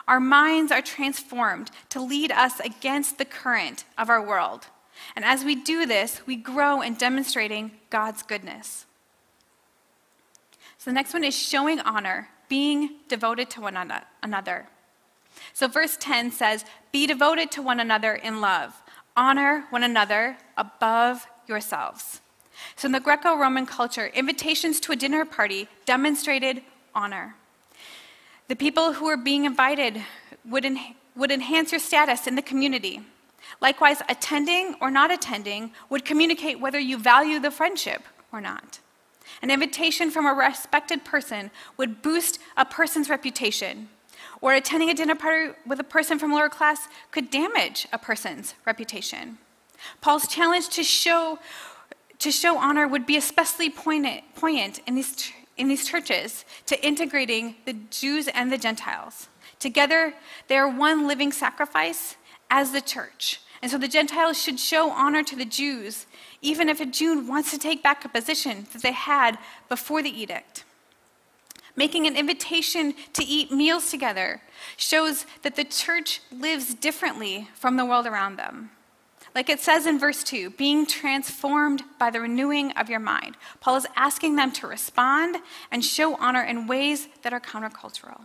our 0.09 0.21
minds 0.21 0.73
are 0.73 0.83
transformed 0.83 1.71
to 1.90 2.00
lead 2.00 2.33
us 2.33 2.61
against 2.61 3.18
the 3.18 3.25
current 3.25 3.85
of 3.99 4.09
our 4.09 4.25
world. 4.25 4.66
And 5.14 5.25
as 5.25 5.45
we 5.45 5.54
do 5.54 5.87
this, 5.87 6.26
we 6.26 6.37
grow 6.37 6.80
in 6.80 6.95
demonstrating 6.95 7.73
God's 7.90 8.23
goodness. 8.23 8.87
So 10.78 10.90
the 10.90 10.95
next 10.95 11.12
one 11.12 11.25
is 11.25 11.37
showing 11.37 11.80
honor, 11.80 12.28
being 12.49 12.90
devoted 13.09 13.50
to 13.50 13.61
one 13.61 13.76
another. 14.23 14.68
So 15.52 15.68
verse 15.68 15.97
10 15.99 16.30
says, 16.33 16.64
Be 16.92 17.06
devoted 17.06 17.50
to 17.52 17.62
one 17.62 17.80
another 17.80 18.14
in 18.14 18.40
love, 18.40 18.75
honor 19.16 19.66
one 19.71 19.83
another 19.83 20.38
above 20.56 21.26
yourselves. 21.47 22.21
So 22.77 22.87
in 22.87 22.93
the 22.93 23.01
Greco 23.01 23.37
Roman 23.37 23.67
culture, 23.67 24.07
invitations 24.09 24.81
to 24.81 24.93
a 24.93 24.97
dinner 24.97 25.25
party 25.25 25.69
demonstrated 25.85 26.63
honor. 26.95 27.37
The 28.49 28.57
people 28.57 28.95
who 28.95 29.07
were 29.07 29.17
being 29.17 29.45
invited 29.45 30.03
would, 30.45 30.65
en- 30.65 30.95
would 31.15 31.31
enhance 31.31 31.73
your 31.73 31.81
status 31.81 32.27
in 32.27 32.37
the 32.37 32.43
community. 32.43 33.03
Likewise, 33.61 34.03
attending 34.09 34.75
or 34.81 34.91
not 34.91 35.11
attending 35.11 35.73
would 35.89 36.05
communicate 36.05 36.61
whether 36.61 36.79
you 36.79 36.99
value 36.99 37.39
the 37.39 37.51
friendship 37.51 38.03
or 38.33 38.41
not. 38.41 38.81
An 39.43 39.51
invitation 39.51 40.11
from 40.11 40.27
a 40.27 40.33
respected 40.33 41.05
person 41.05 41.51
would 41.77 42.03
boost 42.03 42.39
a 42.57 42.65
person's 42.65 43.11
reputation, 43.11 43.89
or 44.41 44.53
attending 44.53 44.91
a 44.91 44.95
dinner 44.95 45.15
party 45.15 45.53
with 45.67 45.81
a 45.81 45.85
person 45.85 46.19
from 46.19 46.33
lower 46.33 46.49
class 46.49 46.89
could 47.11 47.31
damage 47.31 47.87
a 47.93 47.99
person's 47.99 48.55
reputation. 48.65 49.39
Paul's 50.01 50.29
challenge 50.29 50.69
to 50.71 50.83
show, 50.83 51.39
to 52.19 52.31
show 52.31 52.59
honor 52.59 52.89
would 52.89 53.07
be 53.07 53.17
especially 53.17 53.71
poignant, 53.71 54.23
poignant 54.35 54.81
in, 54.87 54.95
these, 54.95 55.33
in 55.57 55.69
these 55.69 55.87
churches 55.87 56.45
to 56.67 56.87
integrating 56.87 57.57
the 57.65 57.75
Jews 57.91 58.29
and 58.29 58.51
the 58.53 58.59
Gentiles. 58.59 59.29
Together, 59.59 60.15
they 60.49 60.57
are 60.57 60.69
one 60.69 61.07
living 61.07 61.33
sacrifice 61.33 62.17
as 62.51 62.73
the 62.73 62.81
church. 62.81 63.41
And 63.63 63.71
so 63.71 63.79
the 63.79 63.89
Gentiles 63.89 64.41
should 64.41 64.61
show 64.61 64.91
honor 64.91 65.23
to 65.25 65.37
the 65.37 65.45
Jews, 65.45 66.07
even 66.43 66.69
if 66.69 66.81
a 66.81 66.87
Jew 66.87 67.27
wants 67.27 67.51
to 67.51 67.59
take 67.59 67.83
back 67.83 68.05
a 68.05 68.09
position 68.09 68.67
that 68.73 68.83
they 68.83 68.93
had 68.93 69.39
before 69.69 70.03
the 70.03 70.11
edict. 70.11 70.65
Making 71.75 72.07
an 72.07 72.17
invitation 72.17 72.95
to 73.13 73.25
eat 73.25 73.53
meals 73.53 73.91
together 73.91 74.41
shows 74.77 75.27
that 75.43 75.57
the 75.57 75.65
church 75.65 76.21
lives 76.33 76.75
differently 76.75 77.49
from 77.55 77.77
the 77.77 77.85
world 77.85 78.07
around 78.07 78.37
them. 78.37 78.71
Like 79.37 79.50
it 79.50 79.61
says 79.61 79.85
in 79.85 79.99
verse 79.99 80.25
2, 80.25 80.49
being 80.52 80.87
transformed 80.87 81.83
by 81.99 82.09
the 82.09 82.23
renewing 82.23 82.73
of 82.73 82.88
your 82.88 83.00
mind. 83.00 83.37
Paul 83.61 83.76
is 83.76 83.87
asking 83.95 84.37
them 84.37 84.50
to 84.52 84.66
respond 84.66 85.37
and 85.71 85.85
show 85.85 86.16
honor 86.16 86.43
in 86.43 86.66
ways 86.66 87.09
that 87.21 87.35
are 87.35 87.40
countercultural. 87.40 88.23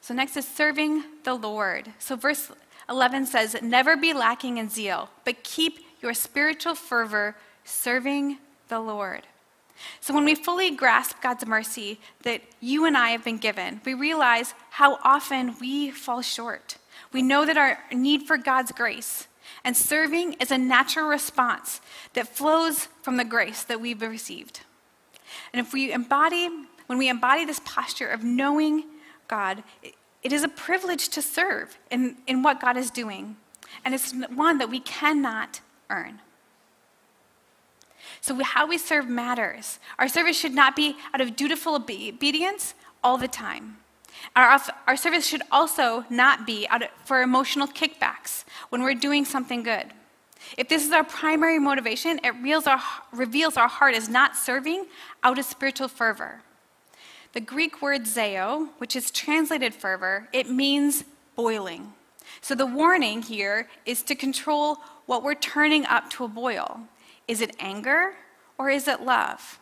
So, 0.00 0.14
next 0.14 0.38
is 0.38 0.48
serving 0.48 1.04
the 1.24 1.34
Lord. 1.34 1.92
So, 1.98 2.16
verse 2.16 2.50
11 2.88 3.26
says, 3.26 3.60
Never 3.60 3.94
be 3.94 4.14
lacking 4.14 4.56
in 4.56 4.70
zeal, 4.70 5.10
but 5.26 5.44
keep 5.44 5.80
your 6.00 6.14
spiritual 6.14 6.74
fervor 6.74 7.36
serving 7.62 8.38
the 8.68 8.80
Lord. 8.80 9.26
So, 10.00 10.14
when 10.14 10.24
we 10.24 10.34
fully 10.34 10.70
grasp 10.70 11.16
God's 11.20 11.44
mercy 11.44 12.00
that 12.22 12.40
you 12.58 12.86
and 12.86 12.96
I 12.96 13.10
have 13.10 13.24
been 13.24 13.36
given, 13.36 13.82
we 13.84 13.92
realize 13.92 14.54
how 14.70 14.98
often 15.04 15.56
we 15.60 15.90
fall 15.90 16.22
short. 16.22 16.78
We 17.12 17.22
know 17.22 17.44
that 17.44 17.56
our 17.56 17.78
need 17.92 18.22
for 18.22 18.36
God's 18.36 18.72
grace 18.72 19.26
and 19.64 19.76
serving 19.76 20.34
is 20.34 20.50
a 20.50 20.58
natural 20.58 21.08
response 21.08 21.80
that 22.14 22.28
flows 22.28 22.88
from 23.02 23.16
the 23.16 23.24
grace 23.24 23.62
that 23.64 23.80
we've 23.80 24.00
received. 24.00 24.60
And 25.52 25.64
if 25.64 25.72
we 25.72 25.92
embody, 25.92 26.48
when 26.86 26.98
we 26.98 27.08
embody 27.08 27.44
this 27.44 27.60
posture 27.64 28.08
of 28.08 28.24
knowing 28.24 28.84
God, 29.28 29.62
it 30.22 30.32
is 30.32 30.42
a 30.42 30.48
privilege 30.48 31.08
to 31.10 31.22
serve 31.22 31.78
in, 31.90 32.16
in 32.26 32.42
what 32.42 32.60
God 32.60 32.76
is 32.76 32.90
doing, 32.90 33.36
and 33.84 33.94
it's 33.94 34.12
one 34.34 34.58
that 34.58 34.70
we 34.70 34.80
cannot 34.80 35.60
earn. 35.88 36.20
So, 38.20 38.42
how 38.42 38.66
we 38.66 38.76
serve 38.76 39.08
matters. 39.08 39.78
Our 39.98 40.08
service 40.08 40.38
should 40.38 40.52
not 40.52 40.76
be 40.76 40.96
out 41.14 41.20
of 41.20 41.36
dutiful 41.36 41.74
obedience 41.74 42.74
all 43.02 43.16
the 43.16 43.28
time. 43.28 43.78
Our, 44.36 44.60
our 44.86 44.96
service 44.96 45.26
should 45.26 45.42
also 45.50 46.04
not 46.10 46.46
be 46.46 46.66
out 46.68 46.82
for 47.04 47.22
emotional 47.22 47.66
kickbacks 47.66 48.44
when 48.68 48.82
we're 48.82 48.94
doing 48.94 49.24
something 49.24 49.62
good. 49.62 49.86
If 50.56 50.68
this 50.68 50.84
is 50.84 50.92
our 50.92 51.04
primary 51.04 51.58
motivation, 51.58 52.20
it 52.24 52.34
reveals 52.34 52.66
our, 52.66 52.80
reveals 53.12 53.56
our 53.56 53.68
heart 53.68 53.94
is 53.94 54.08
not 54.08 54.36
serving 54.36 54.86
out 55.22 55.38
of 55.38 55.44
spiritual 55.44 55.88
fervor. 55.88 56.42
The 57.32 57.40
Greek 57.40 57.80
word 57.80 58.02
zeo, 58.02 58.68
which 58.78 58.96
is 58.96 59.10
translated 59.10 59.74
fervor, 59.74 60.28
it 60.32 60.50
means 60.50 61.04
boiling. 61.36 61.92
So 62.40 62.54
the 62.54 62.66
warning 62.66 63.22
here 63.22 63.68
is 63.84 64.02
to 64.04 64.14
control 64.14 64.78
what 65.06 65.22
we're 65.22 65.34
turning 65.34 65.84
up 65.86 66.10
to 66.10 66.24
a 66.24 66.28
boil. 66.28 66.80
Is 67.28 67.40
it 67.40 67.54
anger 67.60 68.14
or 68.58 68.70
is 68.70 68.88
it 68.88 69.02
love? 69.02 69.60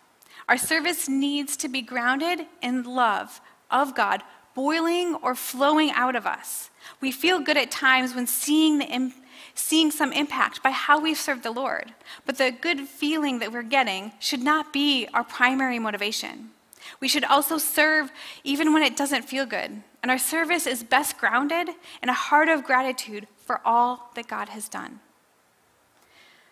Our 0.48 0.56
service 0.56 1.08
needs 1.08 1.56
to 1.58 1.68
be 1.68 1.82
grounded 1.82 2.46
in 2.62 2.84
love 2.84 3.40
of 3.70 3.94
God, 3.94 4.22
boiling 4.58 5.14
or 5.22 5.36
flowing 5.36 5.92
out 5.92 6.16
of 6.16 6.26
us. 6.26 6.70
We 7.00 7.12
feel 7.12 7.38
good 7.38 7.56
at 7.56 7.70
times 7.70 8.12
when 8.12 8.26
seeing, 8.26 8.78
the, 8.78 9.12
seeing 9.54 9.92
some 9.92 10.12
impact 10.12 10.64
by 10.64 10.72
how 10.72 10.98
we've 10.98 11.16
served 11.16 11.44
the 11.44 11.52
Lord, 11.52 11.94
but 12.26 12.38
the 12.38 12.50
good 12.50 12.80
feeling 12.80 13.38
that 13.38 13.52
we're 13.52 13.62
getting 13.62 14.10
should 14.18 14.42
not 14.42 14.72
be 14.72 15.06
our 15.14 15.22
primary 15.22 15.78
motivation. 15.78 16.50
We 16.98 17.06
should 17.06 17.22
also 17.22 17.56
serve 17.56 18.10
even 18.42 18.72
when 18.72 18.82
it 18.82 18.96
doesn't 18.96 19.22
feel 19.22 19.46
good. 19.46 19.80
And 20.02 20.10
our 20.10 20.18
service 20.18 20.66
is 20.66 20.82
best 20.82 21.18
grounded 21.18 21.68
in 22.02 22.08
a 22.08 22.12
heart 22.12 22.48
of 22.48 22.64
gratitude 22.64 23.28
for 23.46 23.60
all 23.64 24.10
that 24.16 24.26
God 24.26 24.48
has 24.48 24.68
done. 24.68 24.98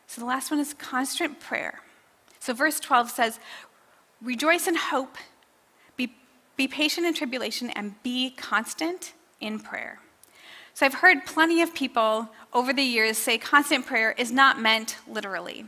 So 0.07 0.21
the 0.21 0.29
last 0.29 0.53
one 0.53 0.61
is 0.61 0.75
constant 0.75 1.41
prayer. 1.41 1.81
So 2.39 2.55
verse 2.55 2.79
12 2.79 3.11
says, 3.11 3.41
Rejoice 4.23 4.69
in 4.69 4.77
hope, 4.77 5.17
be 6.57 6.69
patient 6.69 7.07
in 7.07 7.15
tribulation, 7.15 7.71
and 7.71 8.03
be 8.03 8.31
constant 8.31 9.13
in 9.41 9.61
prayer. 9.61 10.01
So 10.75 10.85
I've 10.85 10.95
heard 10.95 11.25
plenty 11.25 11.63
of 11.63 11.75
people 11.75 12.29
over 12.53 12.73
the 12.73 12.83
years 12.83 13.17
say 13.17 13.39
constant 13.39 13.87
prayer 13.87 14.15
is 14.19 14.31
not 14.31 14.61
meant 14.61 14.97
literally. 15.09 15.67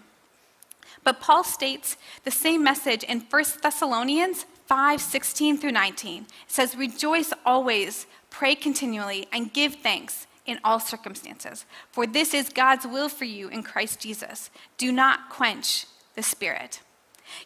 But 1.05 1.21
Paul 1.21 1.45
states 1.45 1.97
the 2.25 2.31
same 2.31 2.63
message 2.63 3.05
in 3.05 3.21
1 3.21 3.45
Thessalonians 3.63 4.45
5 4.67 5.01
16 5.01 5.57
through 5.57 5.73
19. 5.73 6.23
It 6.25 6.29
says, 6.47 6.77
Rejoice 6.77 7.33
always, 7.47 8.07
pray 8.29 8.55
continually, 8.55 9.27
and 9.33 9.53
give 9.53 9.77
thanks 9.77 10.27
in 10.45 10.59
all 10.65 10.81
circumstances, 10.81 11.67
for 11.91 12.07
this 12.07 12.33
is 12.33 12.49
God's 12.49 12.87
will 12.87 13.09
for 13.09 13.27
you 13.27 13.49
in 13.49 13.63
Christ 13.63 14.01
Jesus. 14.01 14.51
Do 14.79 14.91
not 14.91 15.29
quench 15.31 15.87
the 16.15 16.23
Spirit. 16.23 16.81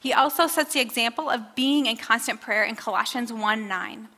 He 0.00 0.12
also 0.12 0.46
sets 0.46 0.74
the 0.74 0.80
example 0.80 1.28
of 1.30 1.54
being 1.54 1.86
in 1.86 1.96
constant 1.96 2.40
prayer 2.40 2.64
in 2.64 2.76
Colossians 2.76 3.32
1 3.32 3.68
9. 3.68 4.08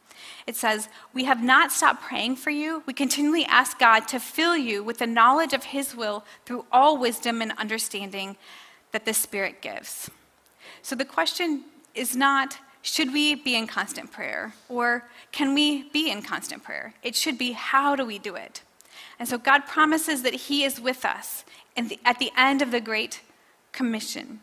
It 0.47 0.57
says, 0.57 0.89
We 1.13 1.25
have 1.25 1.43
not 1.43 1.73
stopped 1.73 2.03
praying 2.03 2.37
for 2.37 2.51
you. 2.51 2.83
We 2.87 2.93
continually 2.93 3.45
ask 3.45 3.79
God 3.79 4.07
to 4.09 4.21
fill 4.21 4.57
you 4.57 4.83
with 4.83 4.99
the 4.99 5.07
knowledge 5.07 5.53
of 5.53 5.65
His 5.65 5.95
will 5.95 6.25
through 6.45 6.67
all 6.71 6.99
wisdom 6.99 7.41
and 7.41 7.53
understanding 7.53 8.37
that 8.93 9.05
the 9.05 9.15
Spirit 9.15 9.63
gives. 9.63 10.11
So 10.83 10.95
the 10.95 11.05
question 11.05 11.65
is 11.95 12.15
not, 12.15 12.59
should 12.83 13.13
we 13.13 13.35
be 13.35 13.57
in 13.57 13.67
constant 13.67 14.13
prayer? 14.13 14.55
Or 14.69 15.05
can 15.33 15.55
we 15.55 15.85
be 15.91 16.11
in 16.11 16.23
constant 16.23 16.63
prayer? 16.63 16.95
It 17.03 17.17
should 17.17 17.39
be, 17.39 17.53
how 17.53 17.97
do 17.97 18.05
we 18.05 18.19
do 18.19 18.35
it? 18.35 18.63
And 19.19 19.29
so 19.29 19.39
God 19.39 19.67
promises 19.67 20.23
that 20.23 20.35
He 20.35 20.65
is 20.65 20.81
with 20.81 21.05
us 21.05 21.45
the, 21.77 21.99
at 22.05 22.19
the 22.19 22.31
end 22.37 22.63
of 22.63 22.71
the 22.71 22.81
Great 22.81 23.23
Commission 23.73 24.41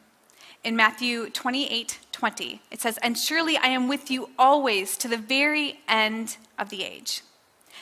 in 0.63 0.75
Matthew 0.75 1.29
28 1.29 1.99
20. 2.11 2.61
It 2.69 2.81
says, 2.81 2.99
And 2.99 3.17
surely 3.17 3.57
I 3.57 3.67
am 3.67 3.87
with 3.87 4.11
you 4.11 4.29
always 4.37 4.95
to 4.97 5.07
the 5.07 5.17
very 5.17 5.79
end 5.87 6.37
of 6.59 6.69
the 6.69 6.83
age. 6.83 7.21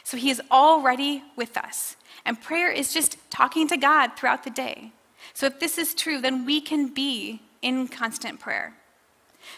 So 0.03 0.15
he 0.15 0.29
is 0.29 0.41
already 0.49 1.23
with 1.35 1.57
us. 1.57 1.97
And 2.25 2.41
prayer 2.41 2.71
is 2.71 2.93
just 2.93 3.17
talking 3.29 3.67
to 3.67 3.77
God 3.77 4.11
throughout 4.15 4.43
the 4.43 4.49
day. 4.49 4.91
So 5.33 5.45
if 5.45 5.59
this 5.59 5.77
is 5.77 5.93
true, 5.93 6.21
then 6.21 6.45
we 6.45 6.61
can 6.61 6.87
be 6.87 7.41
in 7.61 7.87
constant 7.87 8.39
prayer. 8.39 8.73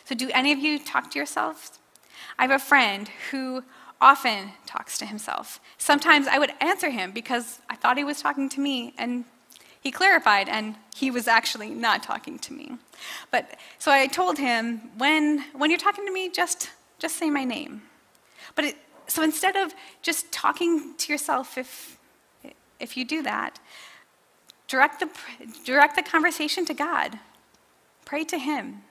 So, 0.05 0.15
do 0.15 0.29
any 0.33 0.51
of 0.51 0.59
you 0.59 0.79
talk 0.79 1.11
to 1.11 1.19
yourselves? 1.19 1.79
I 2.37 2.43
have 2.43 2.51
a 2.51 2.59
friend 2.59 3.09
who 3.31 3.63
often 3.99 4.51
talks 4.65 4.97
to 4.99 5.05
himself. 5.05 5.59
Sometimes 5.77 6.27
I 6.27 6.39
would 6.39 6.51
answer 6.59 6.89
him 6.89 7.11
because 7.11 7.59
I 7.69 7.75
thought 7.75 7.97
he 7.97 8.03
was 8.03 8.21
talking 8.21 8.49
to 8.49 8.59
me, 8.59 8.93
and 8.97 9.25
he 9.81 9.91
clarified, 9.91 10.47
and 10.47 10.75
he 10.95 11.09
was 11.09 11.27
actually 11.27 11.71
not 11.71 12.03
talking 12.03 12.37
to 12.39 12.53
me. 12.53 12.77
But 13.31 13.57
so 13.79 13.91
I 13.91 14.05
told 14.07 14.37
him, 14.37 14.91
when, 14.97 15.43
when 15.53 15.71
you're 15.71 15.79
talking 15.79 16.05
to 16.05 16.13
me, 16.13 16.29
just, 16.29 16.69
just 16.99 17.17
say 17.17 17.31
my 17.31 17.43
name. 17.43 17.81
But 18.53 18.65
it, 18.65 18.77
so 19.07 19.23
instead 19.23 19.55
of 19.55 19.73
just 20.03 20.31
talking 20.31 20.93
to 20.97 21.11
yourself, 21.11 21.57
if, 21.57 21.97
if 22.79 22.95
you 22.95 23.03
do 23.03 23.23
that, 23.23 23.59
direct 24.67 24.99
the, 24.99 25.09
direct 25.65 25.95
the 25.95 26.03
conversation 26.03 26.63
to 26.65 26.75
God. 26.75 27.19
Pray 28.05 28.23
to 28.25 28.37
Him. 28.37 28.83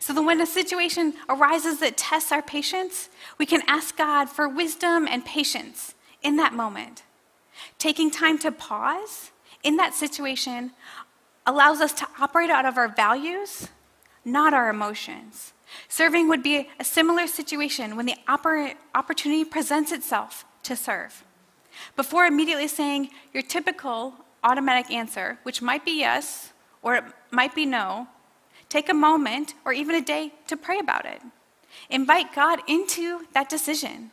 So 0.00 0.12
that 0.12 0.22
when 0.22 0.40
a 0.40 0.46
situation 0.46 1.14
arises 1.28 1.78
that 1.78 1.96
tests 1.96 2.32
our 2.32 2.42
patience, 2.42 3.08
we 3.38 3.46
can 3.46 3.62
ask 3.68 3.96
God 3.96 4.26
for 4.26 4.48
wisdom 4.48 5.06
and 5.08 5.24
patience 5.24 5.94
in 6.22 6.36
that 6.36 6.52
moment. 6.52 7.04
Taking 7.78 8.10
time 8.10 8.38
to 8.40 8.52
pause 8.52 9.30
in 9.62 9.76
that 9.76 9.94
situation 9.94 10.72
allows 11.46 11.80
us 11.80 11.92
to 11.94 12.06
operate 12.20 12.50
out 12.50 12.66
of 12.66 12.76
our 12.76 12.88
values, 12.88 13.68
not 14.24 14.52
our 14.54 14.68
emotions. 14.68 15.52
Serving 15.88 16.28
would 16.28 16.42
be 16.42 16.68
a 16.78 16.84
similar 16.84 17.26
situation 17.26 17.96
when 17.96 18.06
the 18.06 18.16
oppor- 18.28 18.74
opportunity 18.94 19.44
presents 19.44 19.92
itself 19.92 20.44
to 20.62 20.76
serve. 20.76 21.24
Before 21.96 22.26
immediately 22.26 22.68
saying 22.68 23.10
your 23.32 23.42
typical 23.42 24.14
automatic 24.42 24.90
answer, 24.90 25.38
which 25.42 25.62
might 25.62 25.84
be 25.84 25.98
yes 25.98 26.52
or 26.82 26.96
it 26.96 27.04
might 27.30 27.54
be 27.54 27.66
no, 27.66 28.08
take 28.68 28.88
a 28.88 28.94
moment 28.94 29.54
or 29.64 29.72
even 29.72 29.94
a 29.94 30.00
day 30.00 30.32
to 30.46 30.56
pray 30.56 30.78
about 30.78 31.06
it. 31.06 31.20
Invite 31.90 32.34
God 32.34 32.60
into 32.66 33.26
that 33.34 33.48
decision. 33.48 34.10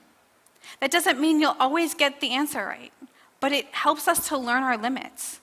That 0.79 0.91
doesn't 0.91 1.19
mean 1.19 1.39
you'll 1.39 1.55
always 1.59 1.93
get 1.93 2.21
the 2.21 2.31
answer 2.31 2.65
right 2.65 2.91
but 3.39 3.51
it 3.51 3.65
helps 3.73 4.07
us 4.07 4.27
to 4.29 4.37
learn 4.37 4.63
our 4.63 4.77
limits. 4.77 5.39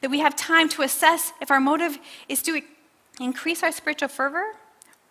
That 0.00 0.10
we 0.10 0.20
have 0.20 0.36
time 0.36 0.68
to 0.70 0.82
assess 0.82 1.32
if 1.40 1.50
our 1.50 1.60
motive 1.60 1.98
is 2.28 2.42
to 2.44 2.60
increase 3.20 3.62
our 3.62 3.72
spiritual 3.72 4.08
fervor 4.08 4.54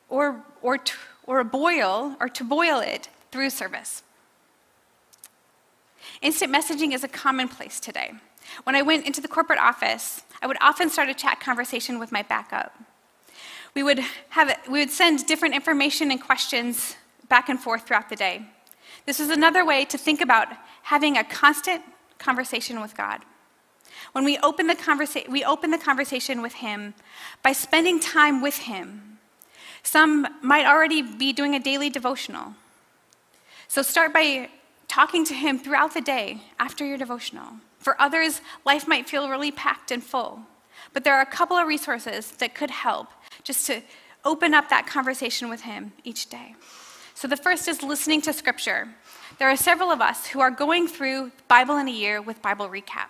or, 0.10 0.43
or, 0.62 0.77
to, 0.77 0.93
or 1.25 1.43
boil 1.43 2.15
or 2.19 2.29
to 2.29 2.43
boil 2.43 2.79
it 2.79 3.10
through 3.31 3.49
service. 3.49 4.03
Instant 6.21 6.53
messaging 6.53 6.93
is 6.93 7.03
a 7.03 7.08
commonplace 7.08 7.79
today. 7.79 8.13
When 8.63 8.75
I 8.75 8.81
went 8.81 9.05
into 9.05 9.21
the 9.21 9.27
corporate 9.27 9.60
office, 9.60 10.23
I 10.41 10.47
would 10.47 10.58
often 10.62 10.89
start 10.89 11.10
a 11.10 11.13
chat 11.13 11.39
conversation 11.39 11.99
with 11.99 12.12
my 12.12 12.21
backup. 12.21 12.77
We 13.73 13.84
would, 13.84 13.99
have, 14.29 14.58
we 14.69 14.79
would 14.79 14.89
send 14.89 15.25
different 15.27 15.53
information 15.53 16.10
and 16.10 16.21
questions 16.21 16.95
back 17.27 17.49
and 17.49 17.60
forth 17.60 17.86
throughout 17.86 18.10
the 18.10 18.15
day. 18.15 18.45
This 19.05 19.19
is 19.19 19.29
another 19.29 19.65
way 19.65 19.86
to 19.86 19.97
think 19.97 20.21
about 20.21 20.47
having 20.84 21.17
a 21.17 21.23
constant 21.23 21.84
conversation 22.19 22.82
with 22.82 22.95
God. 22.95 23.21
When 24.12 24.23
we 24.23 24.38
open 24.39 24.67
the 24.67 24.75
conversation, 24.75 25.32
we 25.32 25.43
open 25.43 25.71
the 25.71 25.77
conversation 25.77 26.41
with 26.41 26.53
Him 26.53 26.93
by 27.43 27.53
spending 27.53 27.99
time 27.99 28.41
with 28.41 28.58
Him. 28.58 29.19
Some 29.84 30.27
might 30.41 30.65
already 30.65 31.01
be 31.01 31.34
doing 31.34 31.56
a 31.56 31.60
daily 31.60 31.89
devotional. 31.89 32.56
So 33.67 33.82
start 33.82 34.13
by 34.13 34.49
talking 34.88 35.25
to 35.25 35.34
Him 35.34 35.60
throughout 35.60 35.93
the 35.93 36.01
day 36.01 36.41
after 36.60 36.86
your 36.86 36.97
devotional. 36.97 37.53
For 37.80 37.99
others, 38.01 38.41
life 38.65 38.88
might 38.88 39.08
feel 39.10 39.30
really 39.30 39.51
packed 39.51 39.91
and 39.91 40.03
full. 40.03 40.41
But 40.93 41.03
there 41.03 41.15
are 41.15 41.21
a 41.21 41.25
couple 41.25 41.58
of 41.58 41.67
resources 41.67 42.32
that 42.32 42.56
could 42.56 42.71
help 42.71 43.08
just 43.43 43.67
to 43.67 43.82
open 44.25 44.53
up 44.53 44.69
that 44.69 44.88
conversation 44.88 45.49
with 45.49 45.62
Him 45.62 45.93
each 46.03 46.30
day. 46.30 46.56
So 47.17 47.27
the 47.27 47.36
first 47.36 47.67
is 47.67 47.82
listening 47.82 48.21
to 48.21 48.32
Scripture. 48.32 48.89
There 49.39 49.49
are 49.49 49.58
several 49.58 49.89
of 49.89 50.01
us 50.01 50.27
who 50.27 50.39
are 50.39 50.51
going 50.51 50.88
through 50.88 51.32
Bible 51.47 51.77
in 51.77 51.88
a 51.88 51.91
year 51.91 52.21
with 52.21 52.43
Bible 52.43 52.69
Recap, 52.69 53.10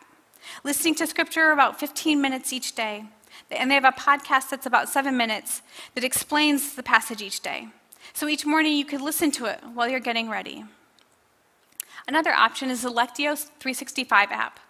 listening 0.63 0.96
to 0.96 1.08
scripture 1.08 1.52
about 1.52 1.78
15 1.78 2.22
minutes 2.22 2.54
each 2.54 2.74
day. 2.74 3.04
And 3.52 3.70
they 3.70 3.76
have 3.76 3.84
a 3.84 3.91
podcast 3.91 4.50
that's 4.50 4.65
about 4.65 4.88
seven 4.88 5.17
minutes 5.17 5.62
that 5.93 6.06
explains 6.06 6.76
the 6.76 6.84
passage 6.84 7.22
each 7.22 7.41
day. 7.41 7.67
So 8.13 8.30
each 8.30 8.46
morning 8.46 8.78
you 8.78 8.86
could 8.86 9.02
listen 9.02 9.30
to 9.32 9.46
it 9.48 9.60
while 9.74 9.89
you're 9.89 10.00
getting 10.00 10.30
ready. 10.30 10.63
Another 12.08 12.32
option 12.32 12.70
is 12.70 12.84
the 12.84 12.89
Lectio 12.89 13.38
365 13.38 14.32
app. 14.32 14.62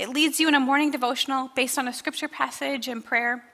It 0.00 0.08
leads 0.08 0.40
you 0.40 0.48
in 0.48 0.56
a 0.56 0.60
morning 0.60 0.90
devotional 0.90 1.48
based 1.54 1.78
on 1.78 1.86
a 1.86 1.92
scripture 1.92 2.26
passage 2.26 2.88
and 2.88 3.04
prayer. 3.04 3.44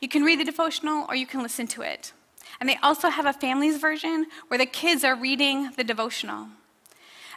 You 0.00 0.06
can 0.06 0.22
read 0.22 0.38
the 0.38 0.44
devotional 0.44 1.06
or 1.08 1.16
you 1.16 1.26
can 1.26 1.42
listen 1.42 1.66
to 1.66 1.82
it. 1.82 2.12
And 2.58 2.68
they 2.68 2.76
also 2.82 3.08
have 3.08 3.26
a 3.26 3.32
families 3.32 3.78
version 3.78 4.26
where 4.48 4.58
the 4.58 4.66
kids 4.66 5.04
are 5.04 5.14
reading 5.14 5.70
the 5.76 5.84
devotional. 5.84 6.48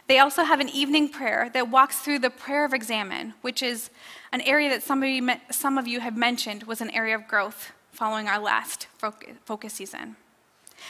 They 0.06 0.18
also 0.18 0.44
have 0.44 0.60
an 0.60 0.68
evening 0.68 1.08
prayer 1.08 1.50
that 1.54 1.70
walks 1.70 2.00
through 2.00 2.18
the 2.18 2.30
prayer 2.30 2.64
of 2.64 2.74
examen, 2.74 3.34
which 3.40 3.62
is 3.62 3.90
an 4.32 4.40
area 4.42 4.68
that 4.70 4.82
some 4.82 5.02
of 5.02 5.08
you, 5.08 5.30
some 5.50 5.78
of 5.78 5.86
you 5.86 6.00
have 6.00 6.16
mentioned 6.16 6.64
was 6.64 6.80
an 6.80 6.90
area 6.90 7.14
of 7.14 7.26
growth 7.26 7.72
following 7.92 8.28
our 8.28 8.38
last 8.38 8.88
focus 8.98 9.72
season. 9.72 10.16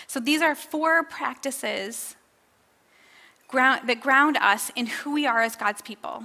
So 0.07 0.19
these 0.19 0.43
are 0.43 0.55
four 0.55 1.05
practices 1.05 2.17
ground, 3.47 3.89
that 3.89 4.01
ground 4.01 4.37
us 4.39 4.73
in 4.75 4.87
who 4.87 5.13
we 5.13 5.27
are 5.27 5.43
as 5.43 5.55
God's 5.55 5.83
people. 5.83 6.25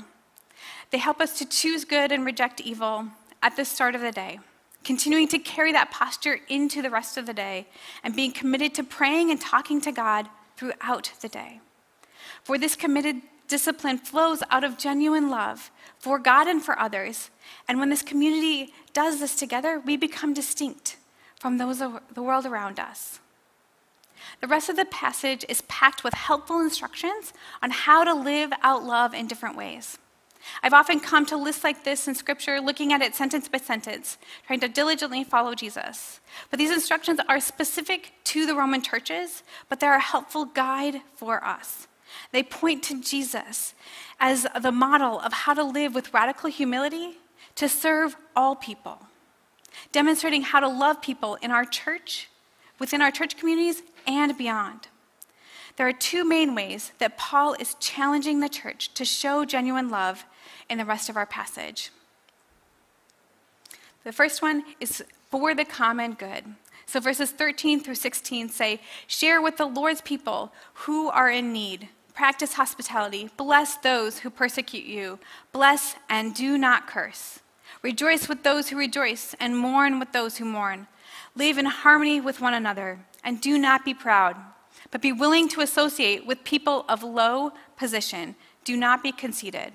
They 0.89 0.97
help 0.97 1.21
us 1.21 1.37
to 1.37 1.45
choose 1.45 1.85
good 1.85 2.11
and 2.11 2.25
reject 2.25 2.59
evil 2.61 3.05
at 3.43 3.55
the 3.55 3.65
start 3.65 3.93
of 3.93 4.01
the 4.01 4.11
day, 4.11 4.39
continuing 4.83 5.27
to 5.27 5.39
carry 5.39 5.71
that 5.71 5.91
posture 5.91 6.39
into 6.47 6.81
the 6.81 6.89
rest 6.89 7.17
of 7.17 7.25
the 7.25 7.33
day, 7.33 7.67
and 8.03 8.15
being 8.15 8.31
committed 8.31 8.73
to 8.75 8.83
praying 8.83 9.31
and 9.31 9.39
talking 9.39 9.81
to 9.81 9.91
God 9.91 10.27
throughout 10.57 11.11
the 11.21 11.29
day. 11.29 11.59
For 12.43 12.57
this 12.57 12.75
committed 12.75 13.21
discipline 13.47 13.97
flows 13.97 14.43
out 14.49 14.63
of 14.63 14.77
genuine 14.77 15.29
love 15.29 15.71
for 15.97 16.19
God 16.19 16.47
and 16.47 16.63
for 16.63 16.79
others. 16.79 17.29
And 17.67 17.79
when 17.79 17.89
this 17.89 18.01
community 18.01 18.73
does 18.93 19.19
this 19.19 19.35
together, 19.35 19.79
we 19.79 19.97
become 19.97 20.33
distinct 20.33 20.97
from 21.39 21.57
those 21.57 21.81
of 21.81 21.99
the 22.13 22.23
world 22.23 22.45
around 22.45 22.79
us. 22.79 23.19
The 24.41 24.47
rest 24.47 24.69
of 24.69 24.75
the 24.75 24.85
passage 24.85 25.43
is 25.49 25.61
packed 25.63 26.03
with 26.03 26.13
helpful 26.13 26.61
instructions 26.61 27.33
on 27.61 27.71
how 27.71 28.03
to 28.03 28.13
live 28.13 28.51
out 28.61 28.83
love 28.83 29.13
in 29.13 29.27
different 29.27 29.57
ways. 29.57 29.97
I've 30.63 30.73
often 30.73 30.99
come 30.99 31.25
to 31.27 31.37
lists 31.37 31.63
like 31.63 31.83
this 31.83 32.07
in 32.07 32.15
Scripture, 32.15 32.59
looking 32.59 32.93
at 32.93 33.01
it 33.01 33.15
sentence 33.15 33.47
by 33.47 33.57
sentence, 33.57 34.17
trying 34.47 34.59
to 34.61 34.67
diligently 34.67 35.23
follow 35.23 35.55
Jesus. 35.55 36.19
But 36.49 36.59
these 36.59 36.71
instructions 36.71 37.19
are 37.27 37.39
specific 37.39 38.13
to 38.25 38.45
the 38.45 38.55
Roman 38.55 38.81
churches, 38.81 39.43
but 39.67 39.79
they're 39.79 39.95
a 39.95 39.99
helpful 39.99 40.45
guide 40.45 41.01
for 41.15 41.43
us. 41.43 41.87
They 42.31 42.43
point 42.43 42.83
to 42.83 43.01
Jesus 43.01 43.73
as 44.19 44.47
the 44.59 44.71
model 44.71 45.19
of 45.19 45.33
how 45.33 45.53
to 45.53 45.63
live 45.63 45.95
with 45.95 46.13
radical 46.13 46.49
humility 46.49 47.17
to 47.55 47.69
serve 47.69 48.15
all 48.35 48.55
people, 48.55 48.99
demonstrating 49.91 50.41
how 50.41 50.59
to 50.59 50.67
love 50.67 51.01
people 51.01 51.35
in 51.35 51.51
our 51.51 51.65
church, 51.65 52.29
within 52.79 53.01
our 53.01 53.11
church 53.11 53.37
communities, 53.37 53.83
and 54.07 54.37
beyond. 54.37 54.87
There 55.79 55.87
are 55.87 55.93
two 55.93 56.25
main 56.25 56.55
ways 56.55 56.91
that 56.99 57.17
Paul 57.17 57.53
is 57.53 57.77
challenging 57.79 58.41
the 58.41 58.49
church 58.49 58.93
to 58.95 59.05
show 59.05 59.45
genuine 59.45 59.89
love 59.89 60.25
in 60.69 60.77
the 60.77 60.83
rest 60.83 61.07
of 61.07 61.15
our 61.15 61.25
passage. 61.25 61.89
The 64.03 64.11
first 64.11 64.41
one 64.41 64.65
is 64.81 65.01
for 65.31 65.55
the 65.55 65.63
common 65.63 66.15
good. 66.15 66.43
So 66.85 66.99
verses 66.99 67.31
13 67.31 67.79
through 67.79 67.95
16 67.95 68.49
say, 68.49 68.81
Share 69.07 69.41
with 69.41 69.55
the 69.55 69.67
Lord's 69.67 70.01
people 70.01 70.51
who 70.73 71.07
are 71.07 71.31
in 71.31 71.53
need. 71.53 71.87
Practice 72.13 72.55
hospitality. 72.55 73.29
Bless 73.37 73.77
those 73.77 74.19
who 74.19 74.29
persecute 74.29 74.83
you. 74.83 75.17
Bless 75.53 75.95
and 76.09 76.35
do 76.35 76.57
not 76.57 76.87
curse. 76.87 77.39
Rejoice 77.81 78.27
with 78.27 78.43
those 78.43 78.67
who 78.67 78.77
rejoice, 78.77 79.33
and 79.39 79.57
mourn 79.57 79.97
with 79.97 80.11
those 80.11 80.39
who 80.39 80.43
mourn. 80.43 80.87
Live 81.37 81.57
in 81.57 81.67
harmony 81.67 82.19
with 82.19 82.41
one 82.41 82.53
another, 82.53 82.99
and 83.23 83.39
do 83.39 83.57
not 83.57 83.85
be 83.85 83.93
proud, 83.93 84.35
but 84.91 85.01
be 85.01 85.11
willing 85.11 85.47
to 85.49 85.61
associate 85.61 86.25
with 86.25 86.43
people 86.43 86.85
of 86.89 87.03
low 87.03 87.51
position. 87.77 88.35
Do 88.63 88.75
not 88.75 89.03
be 89.03 89.11
conceited. 89.11 89.73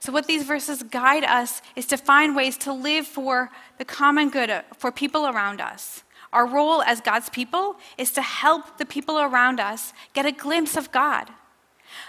So, 0.00 0.12
what 0.12 0.26
these 0.26 0.44
verses 0.44 0.82
guide 0.82 1.24
us 1.24 1.60
is 1.74 1.86
to 1.86 1.96
find 1.96 2.36
ways 2.36 2.56
to 2.58 2.72
live 2.72 3.06
for 3.06 3.50
the 3.78 3.84
common 3.84 4.30
good 4.30 4.50
uh, 4.50 4.62
for 4.76 4.92
people 4.92 5.26
around 5.26 5.60
us. 5.60 6.04
Our 6.32 6.46
role 6.46 6.82
as 6.82 7.00
God's 7.00 7.28
people 7.28 7.76
is 7.96 8.12
to 8.12 8.22
help 8.22 8.78
the 8.78 8.86
people 8.86 9.18
around 9.18 9.60
us 9.60 9.92
get 10.14 10.26
a 10.26 10.32
glimpse 10.32 10.76
of 10.76 10.92
God. 10.92 11.30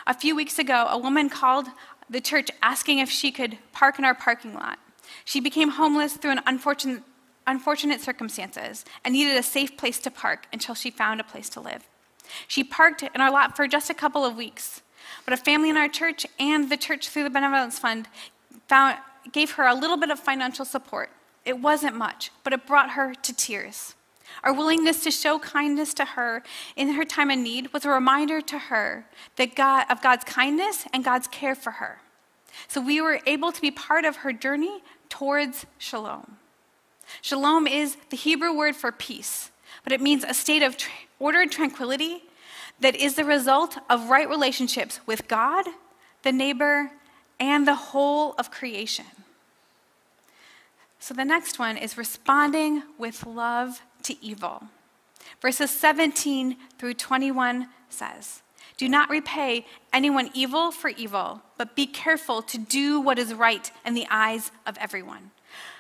A 0.06 0.14
few 0.14 0.36
weeks 0.36 0.60
ago, 0.60 0.88
a 0.90 0.98
woman 0.98 1.30
called 1.30 1.68
the 2.10 2.22
church 2.22 2.50
asking 2.62 3.00
if 3.00 3.10
she 3.10 3.32
could 3.32 3.58
park 3.72 3.98
in 3.98 4.06
our 4.06 4.16
parking 4.16 4.54
lot. 4.54 4.78
She 5.26 5.40
became 5.40 5.70
homeless 5.70 6.14
through 6.14 6.32
an 6.32 6.42
unfortunate, 6.46 7.04
unfortunate 7.48 8.02
circumstances 8.02 8.84
and 9.06 9.14
needed 9.14 9.38
a 9.38 9.44
safe 9.44 9.78
place 9.78 10.00
to 10.00 10.12
park 10.12 10.48
until 10.52 10.76
she 10.76 10.92
found 10.92 11.22
a 11.22 11.24
place 11.24 11.50
to 11.50 11.62
live. 11.62 11.88
She 12.48 12.64
parked 12.64 13.04
in 13.04 13.22
our 13.22 13.32
lot 13.32 13.56
for 13.56 13.68
just 13.68 13.90
a 13.90 13.94
couple 13.94 14.26
of 14.26 14.36
weeks, 14.36 14.82
but 15.26 15.34
a 15.34 15.38
family 15.38 15.70
in 15.70 15.78
our 15.78 15.90
church 15.90 16.26
and 16.40 16.70
the 16.70 16.78
church 16.78 17.10
through 17.10 17.24
the 17.24 17.30
Benevolence 17.30 17.80
Fund 17.80 18.08
found, 18.68 18.98
gave 19.32 19.52
her 19.52 19.66
a 19.66 19.74
little 19.74 19.98
bit 19.98 20.10
of 20.10 20.20
financial 20.20 20.66
support. 20.66 21.10
It 21.46 21.60
wasn't 21.60 21.96
much, 21.96 22.32
but 22.44 22.54
it 22.54 22.68
brought 22.68 22.92
her 22.92 23.14
to 23.14 23.34
tears. 23.34 23.96
Our 24.44 24.54
willingness 24.54 25.04
to 25.04 25.12
show 25.12 25.40
kindness 25.40 25.94
to 25.96 26.06
her 26.06 26.44
in 26.76 26.94
her 26.94 27.04
time 27.04 27.32
of 27.32 27.40
need 27.40 27.74
was 27.74 27.86
a 27.86 27.90
reminder 27.90 28.42
to 28.42 28.58
her 28.58 29.06
that 29.36 29.56
God, 29.56 29.86
of 29.90 30.02
God's 30.02 30.24
kindness 30.24 30.86
and 30.94 31.04
God's 31.04 31.28
care 31.28 31.56
for 31.56 31.72
her. 31.72 32.00
So 32.68 32.82
we 32.82 33.02
were 33.02 33.20
able 33.26 33.52
to 33.52 33.62
be 33.62 33.72
part 33.72 34.06
of 34.06 34.18
her 34.18 34.34
journey 34.34 34.82
towards 35.10 35.66
shalom. 35.78 36.38
Shalom 37.22 37.68
is 37.68 37.98
the 38.10 38.18
Hebrew 38.18 38.56
word 38.56 38.76
for 38.76 38.92
peace, 38.92 39.52
but 39.84 39.94
it 39.94 40.02
means 40.02 40.24
a 40.24 40.34
state 40.34 40.64
of 40.64 40.78
tra- 40.78 40.92
ordered 41.20 41.52
tranquility 41.52 42.24
that 42.80 42.96
is 42.96 43.16
the 43.16 43.26
result 43.26 43.78
of 43.90 44.10
right 44.10 44.30
relationships 44.30 45.00
with 45.06 45.28
God, 45.28 45.66
the 46.24 46.32
neighbor, 46.32 46.92
and 47.40 47.68
the 47.68 47.76
whole 47.76 48.34
of 48.38 48.52
creation. 48.52 49.06
So 51.00 51.14
the 51.14 51.26
next 51.26 51.60
one 51.60 51.78
is 51.78 51.98
responding 51.98 52.84
with 52.98 53.26
love 53.26 53.82
to 54.04 54.24
evil. 54.24 54.64
Verses 55.42 55.72
17 55.72 56.58
through 56.78 56.96
21 56.96 57.68
says, 57.90 58.42
Do 58.78 58.90
not 58.90 59.10
repay 59.10 59.66
anyone 59.94 60.30
evil 60.34 60.72
for 60.72 60.90
evil, 60.90 61.42
but 61.58 61.76
be 61.76 61.86
careful 61.86 62.42
to 62.44 62.58
do 62.58 63.00
what 63.00 63.18
is 63.18 63.34
right 63.34 63.72
in 63.86 63.94
the 63.94 64.08
eyes 64.10 64.52
of 64.66 64.78
everyone. 64.78 65.32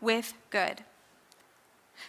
with 0.00 0.34
good. 0.50 0.84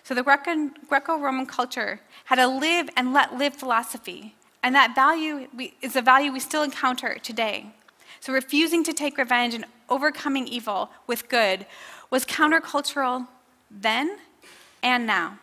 So 0.03 0.13
the 0.13 0.23
Greco 0.23 1.17
Roman 1.17 1.45
culture 1.45 1.99
had 2.25 2.39
a 2.39 2.47
live 2.47 2.89
and 2.95 3.13
let 3.13 3.37
live 3.37 3.55
philosophy, 3.55 4.35
and 4.63 4.73
that 4.75 4.95
value 4.95 5.47
is 5.81 5.95
a 5.95 6.01
value 6.01 6.31
we 6.31 6.39
still 6.39 6.63
encounter 6.63 7.17
today. 7.19 7.71
So 8.19 8.31
refusing 8.31 8.83
to 8.85 8.93
take 8.93 9.17
revenge 9.17 9.53
and 9.53 9.65
overcoming 9.89 10.47
evil 10.47 10.91
with 11.07 11.27
good 11.27 11.65
was 12.09 12.23
countercultural 12.23 13.27
then 13.69 14.17
and 14.83 15.05
now. 15.05 15.39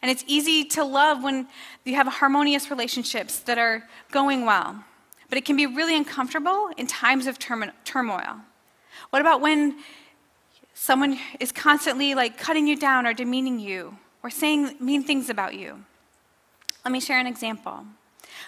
And 0.00 0.10
it's 0.10 0.24
easy 0.26 0.64
to 0.64 0.84
love 0.84 1.22
when 1.22 1.48
you 1.84 1.94
have 1.94 2.06
harmonious 2.06 2.70
relationships 2.70 3.38
that 3.40 3.58
are 3.58 3.88
going 4.10 4.44
well. 4.44 4.84
But 5.28 5.38
it 5.38 5.44
can 5.44 5.56
be 5.56 5.66
really 5.66 5.96
uncomfortable 5.96 6.70
in 6.76 6.86
times 6.86 7.26
of 7.26 7.38
turmoil. 7.38 8.40
What 9.10 9.20
about 9.20 9.40
when 9.40 9.76
someone 10.82 11.16
is 11.38 11.52
constantly 11.52 12.12
like 12.12 12.36
cutting 12.36 12.66
you 12.66 12.74
down 12.74 13.06
or 13.06 13.14
demeaning 13.14 13.60
you 13.60 13.96
or 14.20 14.28
saying 14.28 14.74
mean 14.80 15.04
things 15.04 15.30
about 15.30 15.54
you? 15.54 15.84
Let 16.84 16.90
me 16.90 16.98
share 16.98 17.20
an 17.20 17.26
example. 17.28 17.84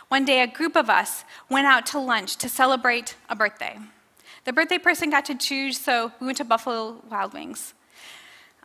One 0.09 0.25
day, 0.25 0.43
a 0.43 0.49
group 0.49 0.75
of 0.75 0.91
us 0.91 1.23
went 1.49 1.69
out 1.69 1.87
to 1.87 2.01
lunch 2.01 2.35
to 2.39 2.49
celebrate 2.49 3.15
a 3.29 3.37
birthday. 3.37 3.79
The 4.47 4.53
birthday 4.53 4.79
person 4.79 5.11
got 5.11 5.25
to 5.27 5.37
choose, 5.37 5.79
so 5.79 6.11
we 6.19 6.27
went 6.27 6.39
to 6.39 6.45
Buffalo 6.45 7.01
Wild 7.09 7.35
Wings. 7.35 7.73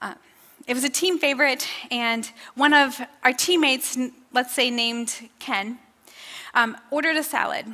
Uh, 0.01 0.15
it 0.65 0.73
was 0.73 0.83
a 0.83 0.89
team 0.89 1.19
favorite, 1.19 1.67
and 1.91 2.31
one 2.55 2.73
of 2.73 2.99
our 3.23 3.33
teammates, 3.33 3.95
let's 4.33 4.51
say 4.51 4.71
named 4.71 5.29
Ken, 5.37 5.77
um, 6.55 6.75
ordered 6.89 7.17
a 7.17 7.23
salad. 7.23 7.67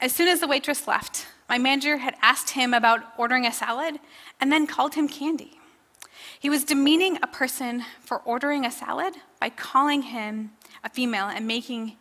As 0.00 0.12
soon 0.12 0.28
as 0.28 0.40
the 0.40 0.46
waitress 0.46 0.88
left, 0.88 1.26
my 1.48 1.58
manager 1.58 1.98
had 1.98 2.14
asked 2.22 2.50
him 2.50 2.72
about 2.72 3.00
ordering 3.16 3.46
a 3.46 3.52
salad 3.52 3.98
and 4.40 4.50
then 4.50 4.66
called 4.66 4.94
him 4.94 5.08
candy. 5.08 5.58
He 6.38 6.50
was 6.50 6.64
demeaning 6.64 7.18
a 7.22 7.26
person 7.26 7.84
for 8.00 8.18
ordering 8.18 8.64
a 8.64 8.70
salad 8.70 9.14
by 9.40 9.50
calling 9.50 10.02
him 10.02 10.52
a 10.82 10.88
female 10.88 11.26
and 11.26 11.46
making 11.46 11.96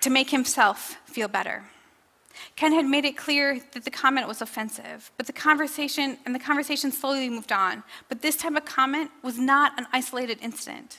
to 0.00 0.10
make 0.10 0.30
himself 0.30 0.96
feel 1.04 1.28
better. 1.28 1.64
Ken 2.56 2.72
had 2.72 2.86
made 2.86 3.04
it 3.04 3.16
clear 3.16 3.60
that 3.72 3.84
the 3.84 3.90
comment 3.90 4.26
was 4.26 4.40
offensive, 4.40 5.10
but 5.16 5.26
the 5.26 5.32
conversation 5.32 6.18
and 6.24 6.34
the 6.34 6.38
conversation 6.38 6.90
slowly 6.90 7.28
moved 7.28 7.52
on. 7.52 7.82
But 8.08 8.22
this 8.22 8.36
type 8.36 8.54
of 8.54 8.64
comment 8.64 9.10
was 9.22 9.38
not 9.38 9.78
an 9.78 9.86
isolated 9.92 10.38
incident. 10.40 10.98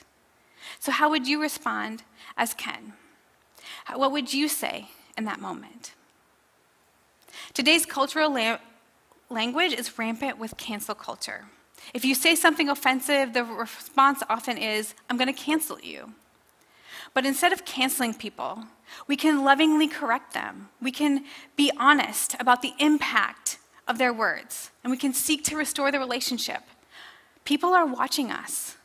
So, 0.78 0.92
how 0.92 1.10
would 1.10 1.26
you 1.26 1.40
respond 1.40 2.04
as 2.36 2.54
Ken? 2.54 2.92
What 3.94 4.12
would 4.12 4.32
you 4.32 4.48
say 4.48 4.88
in 5.18 5.24
that 5.24 5.40
moment? 5.40 5.92
Today's 7.54 7.84
cultural 7.84 8.32
la- 8.32 8.58
language 9.28 9.72
is 9.74 9.98
rampant 9.98 10.38
with 10.38 10.56
cancel 10.56 10.94
culture. 10.94 11.44
If 11.92 12.04
you 12.04 12.14
say 12.14 12.34
something 12.34 12.68
offensive, 12.68 13.34
the 13.34 13.44
response 13.44 14.22
often 14.30 14.56
is, 14.56 14.94
I'm 15.10 15.18
going 15.18 15.32
to 15.32 15.38
cancel 15.38 15.78
you. 15.80 16.14
But 17.12 17.26
instead 17.26 17.52
of 17.52 17.66
canceling 17.66 18.14
people, 18.14 18.64
we 19.06 19.16
can 19.16 19.44
lovingly 19.44 19.86
correct 19.86 20.32
them. 20.32 20.70
We 20.80 20.92
can 20.92 21.24
be 21.56 21.70
honest 21.78 22.36
about 22.40 22.62
the 22.62 22.72
impact 22.78 23.58
of 23.86 23.98
their 23.98 24.12
words, 24.12 24.70
and 24.82 24.90
we 24.90 24.96
can 24.96 25.12
seek 25.12 25.44
to 25.44 25.56
restore 25.56 25.90
the 25.90 25.98
relationship. 25.98 26.62
People 27.44 27.74
are 27.74 27.84
watching 27.84 28.30
us. 28.30 28.76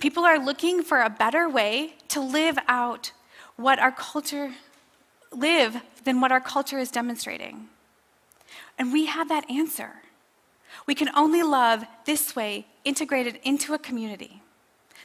People 0.00 0.24
are 0.24 0.44
looking 0.44 0.82
for 0.82 1.00
a 1.00 1.10
better 1.10 1.48
way 1.48 1.94
to 2.08 2.20
live 2.20 2.58
out 2.66 3.12
what 3.56 3.78
our 3.78 3.92
culture 3.92 4.54
live 5.30 5.80
than 6.02 6.20
what 6.20 6.32
our 6.32 6.40
culture 6.40 6.78
is 6.78 6.90
demonstrating. 6.90 7.68
And 8.78 8.92
we 8.92 9.06
have 9.06 9.28
that 9.28 9.48
answer. 9.50 9.92
We 10.86 10.94
can 10.94 11.10
only 11.14 11.42
love 11.42 11.84
this 12.04 12.34
way, 12.34 12.66
integrated 12.84 13.38
into 13.44 13.74
a 13.74 13.78
community 13.78 14.42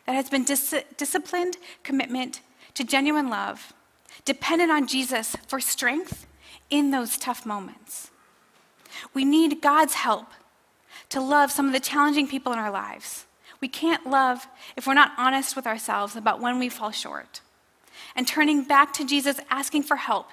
that 0.06 0.16
has 0.16 0.30
been 0.30 0.44
dis- 0.44 0.84
disciplined 0.98 1.58
commitment 1.84 2.42
to 2.74 2.84
genuine 2.84 3.30
love 3.30 3.74
dependent 4.26 4.72
on 4.72 4.88
Jesus 4.88 5.36
for 5.48 5.60
strength 5.60 6.26
in 6.70 6.92
those 6.92 7.18
tough 7.18 7.46
moments. 7.46 8.12
We 9.14 9.26
need 9.26 9.62
God's 9.62 9.94
help 9.94 10.28
to 11.10 11.22
love 11.22 11.52
some 11.52 11.68
of 11.68 11.74
the 11.74 11.80
challenging 11.80 12.28
people 12.28 12.52
in 12.54 12.60
our 12.60 12.72
lives. 12.72 13.26
We 13.62 13.68
can't 13.68 14.08
love 14.08 14.48
if 14.76 14.88
we're 14.88 14.94
not 14.94 15.14
honest 15.18 15.56
with 15.56 15.68
ourselves 15.68 16.16
about 16.16 16.42
when 16.42 16.60
we 16.60 16.70
fall 16.70 16.92
short. 16.92 17.42
And 18.16 18.28
turning 18.28 18.64
back 18.64 18.94
to 18.94 19.06
Jesus, 19.06 19.40
asking 19.50 19.84
for 19.84 19.96
help 19.96 20.28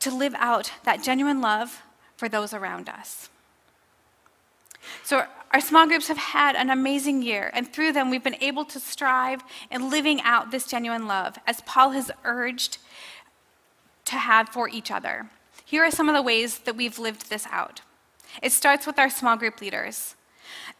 to 0.00 0.14
live 0.14 0.34
out 0.36 0.72
that 0.84 1.02
genuine 1.02 1.40
love 1.40 1.82
for 2.16 2.28
those 2.28 2.52
around 2.52 2.88
us. 2.88 3.28
So, 5.04 5.26
our 5.52 5.60
small 5.60 5.86
groups 5.86 6.08
have 6.08 6.18
had 6.18 6.56
an 6.56 6.70
amazing 6.70 7.22
year, 7.22 7.50
and 7.52 7.70
through 7.70 7.92
them, 7.92 8.10
we've 8.10 8.24
been 8.24 8.42
able 8.42 8.64
to 8.64 8.80
strive 8.80 9.42
in 9.70 9.90
living 9.90 10.20
out 10.22 10.50
this 10.50 10.66
genuine 10.66 11.06
love, 11.06 11.38
as 11.46 11.60
Paul 11.62 11.90
has 11.90 12.10
urged 12.24 12.78
to 14.06 14.16
have 14.16 14.48
for 14.48 14.68
each 14.68 14.90
other. 14.90 15.28
Here 15.64 15.84
are 15.84 15.90
some 15.90 16.08
of 16.08 16.14
the 16.14 16.22
ways 16.22 16.60
that 16.60 16.76
we've 16.76 16.98
lived 16.98 17.28
this 17.28 17.46
out. 17.50 17.82
It 18.42 18.52
starts 18.52 18.86
with 18.86 18.98
our 18.98 19.10
small 19.10 19.36
group 19.36 19.60
leaders. 19.60 20.14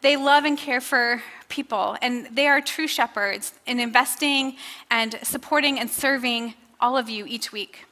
They 0.01 0.17
love 0.17 0.45
and 0.45 0.57
care 0.59 0.81
for 0.81 1.23
people, 1.49 1.97
and 2.03 2.27
they 2.35 2.49
are 2.49 2.61
true 2.61 2.89
shepherds 2.89 3.55
in 3.67 3.79
investing 3.79 4.57
and 4.91 5.19
supporting 5.23 5.79
and 5.79 5.91
serving 5.91 6.55
all 6.81 6.97
of 6.97 7.09
you 7.09 7.25
each 7.27 7.53
week. 7.53 7.87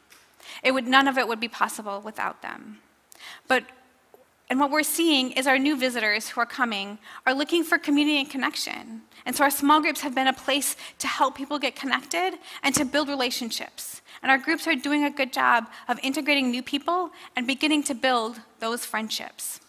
It 0.62 0.72
would, 0.72 0.86
none 0.86 1.06
of 1.06 1.18
it 1.18 1.28
would 1.28 1.40
be 1.40 1.48
possible 1.48 2.00
without 2.00 2.42
them. 2.42 2.78
But 3.50 3.64
and 4.48 4.60
what 4.60 4.70
we're 4.70 4.84
seeing 4.84 5.32
is 5.32 5.48
our 5.48 5.58
new 5.58 5.76
visitors 5.76 6.28
who 6.28 6.40
are 6.40 6.46
coming 6.46 6.98
are 7.26 7.34
looking 7.34 7.64
for 7.64 7.78
community 7.78 8.18
and 8.18 8.30
connection. 8.30 9.02
And 9.26 9.34
so 9.34 9.42
our 9.42 9.50
small 9.50 9.80
groups 9.80 10.02
have 10.02 10.14
been 10.14 10.28
a 10.28 10.32
place 10.32 10.76
to 11.00 11.08
help 11.08 11.34
people 11.36 11.58
get 11.58 11.74
connected 11.74 12.38
and 12.62 12.72
to 12.76 12.84
build 12.84 13.08
relationships. 13.08 14.02
And 14.22 14.30
our 14.30 14.38
groups 14.38 14.68
are 14.68 14.76
doing 14.76 15.04
a 15.04 15.10
good 15.10 15.32
job 15.32 15.66
of 15.88 15.98
integrating 16.02 16.50
new 16.50 16.62
people 16.62 17.10
and 17.34 17.44
beginning 17.44 17.82
to 17.84 17.94
build 17.94 18.40
those 18.60 18.84
friendships. 18.84 19.60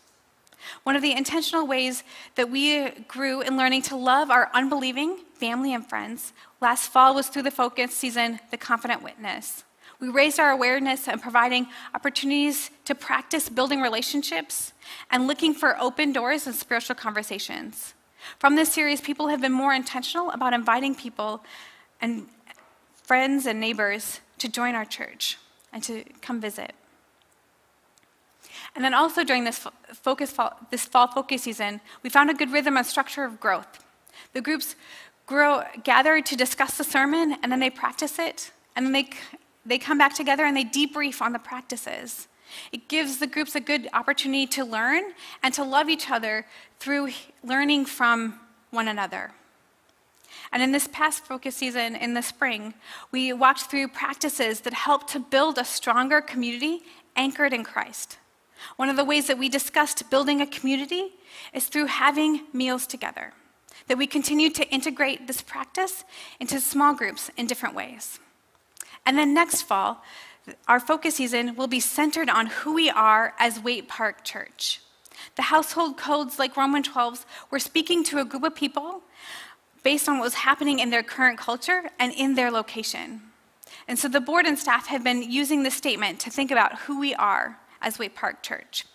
One 0.84 0.96
of 0.96 1.02
the 1.02 1.13
intentional 1.13 1.65
ways 1.65 2.04
that 2.36 2.52
we 2.52 2.89
grew 3.08 3.41
in 3.41 3.58
learning 3.58 3.82
to 3.84 3.96
love 3.96 4.30
our 4.30 4.52
unbelieving 4.54 5.17
family 5.34 5.74
and 5.74 5.88
friends 5.89 6.34
last 6.60 6.89
fall 6.89 7.15
was 7.15 7.30
through 7.30 7.44
the 7.44 7.52
focus 7.52 7.96
season, 7.96 8.39
The 8.52 8.58
Confident 8.58 9.02
Witness. 9.02 9.63
We 10.02 10.10
raised 10.10 10.40
our 10.40 10.50
awareness 10.50 11.08
and 11.08 11.22
providing 11.22 11.68
opportunities 11.94 12.72
to 12.86 12.96
practice 12.96 13.48
building 13.50 13.82
relationships 13.82 14.74
and 15.12 15.28
looking 15.28 15.54
for 15.54 15.80
open 15.80 16.12
doors 16.12 16.48
and 16.48 16.56
spiritual 16.56 16.96
conversations. 16.96 17.94
From 18.40 18.56
this 18.56 18.74
series, 18.74 19.00
people 19.00 19.28
have 19.28 19.42
been 19.42 19.52
more 19.52 19.74
intentional 19.74 20.32
about 20.32 20.54
inviting 20.54 20.96
people 20.96 21.44
and 22.02 22.28
friends 23.04 23.46
and 23.46 23.60
neighbors 23.60 24.22
to 24.40 24.50
join 24.50 24.74
our 24.74 24.86
church 24.86 25.38
and 25.72 25.84
to 25.84 26.04
come 26.22 26.42
visit. 26.42 26.74
And 28.76 28.84
then 28.84 28.96
also 28.96 29.24
during 29.24 29.44
this 29.44 29.68
focus 29.94 30.32
fall, 30.32 30.58
this 30.72 30.86
fall 30.86 31.08
focus 31.08 31.44
season, 31.44 31.80
we 32.02 32.10
found 32.10 32.32
a 32.32 32.34
good 32.34 32.52
rhythm 32.52 32.76
and 32.76 32.86
structure 32.86 33.24
of 33.24 33.40
growth. 33.40 33.84
The 34.34 34.42
groups 34.42 34.76
grow, 35.28 35.64
gather 35.84 36.22
to 36.22 36.36
discuss 36.36 36.78
the 36.78 36.84
sermon, 36.84 37.38
and 37.44 37.52
then 37.52 37.60
they 37.60 37.70
practice 37.70 38.18
it, 38.18 38.52
and 38.76 38.86
then 38.86 38.94
they 38.94 39.10
they 39.65 39.78
come 39.78 39.97
back 39.97 40.15
together 40.15 40.45
and 40.45 40.56
they 40.56 40.65
debrief 40.65 41.21
on 41.21 41.34
the 41.34 41.39
practices. 41.39 42.28
It 42.71 42.88
gives 42.88 43.17
the 43.19 43.28
groups 43.28 43.56
a 43.56 43.62
good 43.62 43.88
opportunity 43.93 44.45
to 44.47 44.65
learn 44.65 45.04
and 45.41 45.54
to 45.54 45.63
love 45.63 45.89
each 45.89 46.10
other 46.10 46.45
through 46.80 47.10
learning 47.43 47.86
from 47.86 48.39
one 48.71 48.88
another. 48.88 49.32
And 50.52 50.62
in 50.62 50.71
this 50.71 50.88
past 50.88 51.26
focus 51.26 51.56
season 51.56 51.95
in 51.95 52.13
the 52.13 52.21
spring, 52.21 52.74
we 53.12 53.32
walked 53.32 53.62
through 53.62 53.89
practices 53.89 54.62
that 54.62 54.74
help 54.74 55.08
to 55.12 55.19
build 55.19 55.58
a 55.58 55.65
stronger 55.65 56.19
community 56.19 56.82
anchored 57.15 57.54
in 57.54 57.63
Christ. 57.63 58.17
One 58.76 58.89
of 58.89 58.95
the 58.95 59.06
ways 59.06 59.28
that 59.28 59.38
we 59.38 59.50
discussed 59.50 60.10
building 60.10 60.41
a 60.41 60.47
community 60.47 61.13
is 61.54 61.67
through 61.67 61.86
having 61.86 62.47
meals 62.54 62.86
together, 62.86 63.34
that 63.88 63.97
we 63.97 64.08
continue 64.08 64.50
to 64.52 64.67
integrate 64.69 65.28
this 65.28 65.41
practice 65.41 66.04
into 66.39 66.60
small 66.60 66.93
groups 66.93 67.32
in 67.38 67.47
different 67.47 67.76
ways. 67.76 68.19
And 69.06 69.18
then 69.18 69.34
next 69.34 69.64
fall, 69.64 70.04
our 70.68 70.80
focus 70.80 71.16
season 71.16 71.56
will 71.56 71.68
be 71.68 71.80
centered 71.80 72.30
on 72.30 72.48
who 72.48 72.74
we 72.74 72.90
are 72.90 73.34
as 73.40 73.60
Waite 73.60 73.88
Park 73.88 74.24
Church. 74.24 74.82
The 75.36 75.44
household 75.44 75.98
codes, 75.98 76.40
like 76.40 76.58
Roman 76.58 76.84
12s, 76.84 77.26
were 77.50 77.60
speaking 77.60 78.04
to 78.06 78.20
a 78.20 78.26
group 78.26 78.44
of 78.44 78.56
people 78.56 79.02
based 79.84 80.08
on 80.08 80.18
what 80.18 80.26
was 80.26 80.34
happening 80.36 80.80
in 80.80 80.90
their 80.90 81.04
current 81.04 81.40
culture 81.40 81.90
and 82.00 82.14
in 82.14 82.36
their 82.36 82.52
location. 82.52 83.22
And 83.88 83.98
so 83.98 84.08
the 84.08 84.22
board 84.22 84.46
and 84.46 84.58
staff 84.58 84.88
have 84.88 85.04
been 85.04 85.24
using 85.24 85.64
this 85.64 85.76
statement 85.76 86.20
to 86.22 86.30
think 86.30 86.52
about 86.52 86.80
who 86.80 87.00
we 87.00 87.16
are 87.16 87.58
as 87.82 87.98
Waite 87.98 88.16
Park 88.16 88.44
Church. 88.44 88.86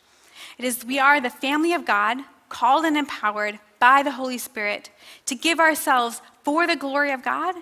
It 0.58 0.64
is 0.64 0.84
we 0.84 0.98
are 0.98 1.20
the 1.20 1.30
family 1.30 1.72
of 1.72 1.84
God, 1.84 2.18
called 2.48 2.84
and 2.84 2.96
empowered 2.96 3.58
by 3.78 4.02
the 4.02 4.12
Holy 4.12 4.38
Spirit 4.38 4.90
to 5.26 5.34
give 5.34 5.58
ourselves 5.58 6.22
for 6.42 6.66
the 6.66 6.76
glory 6.76 7.10
of 7.10 7.22
God 7.22 7.56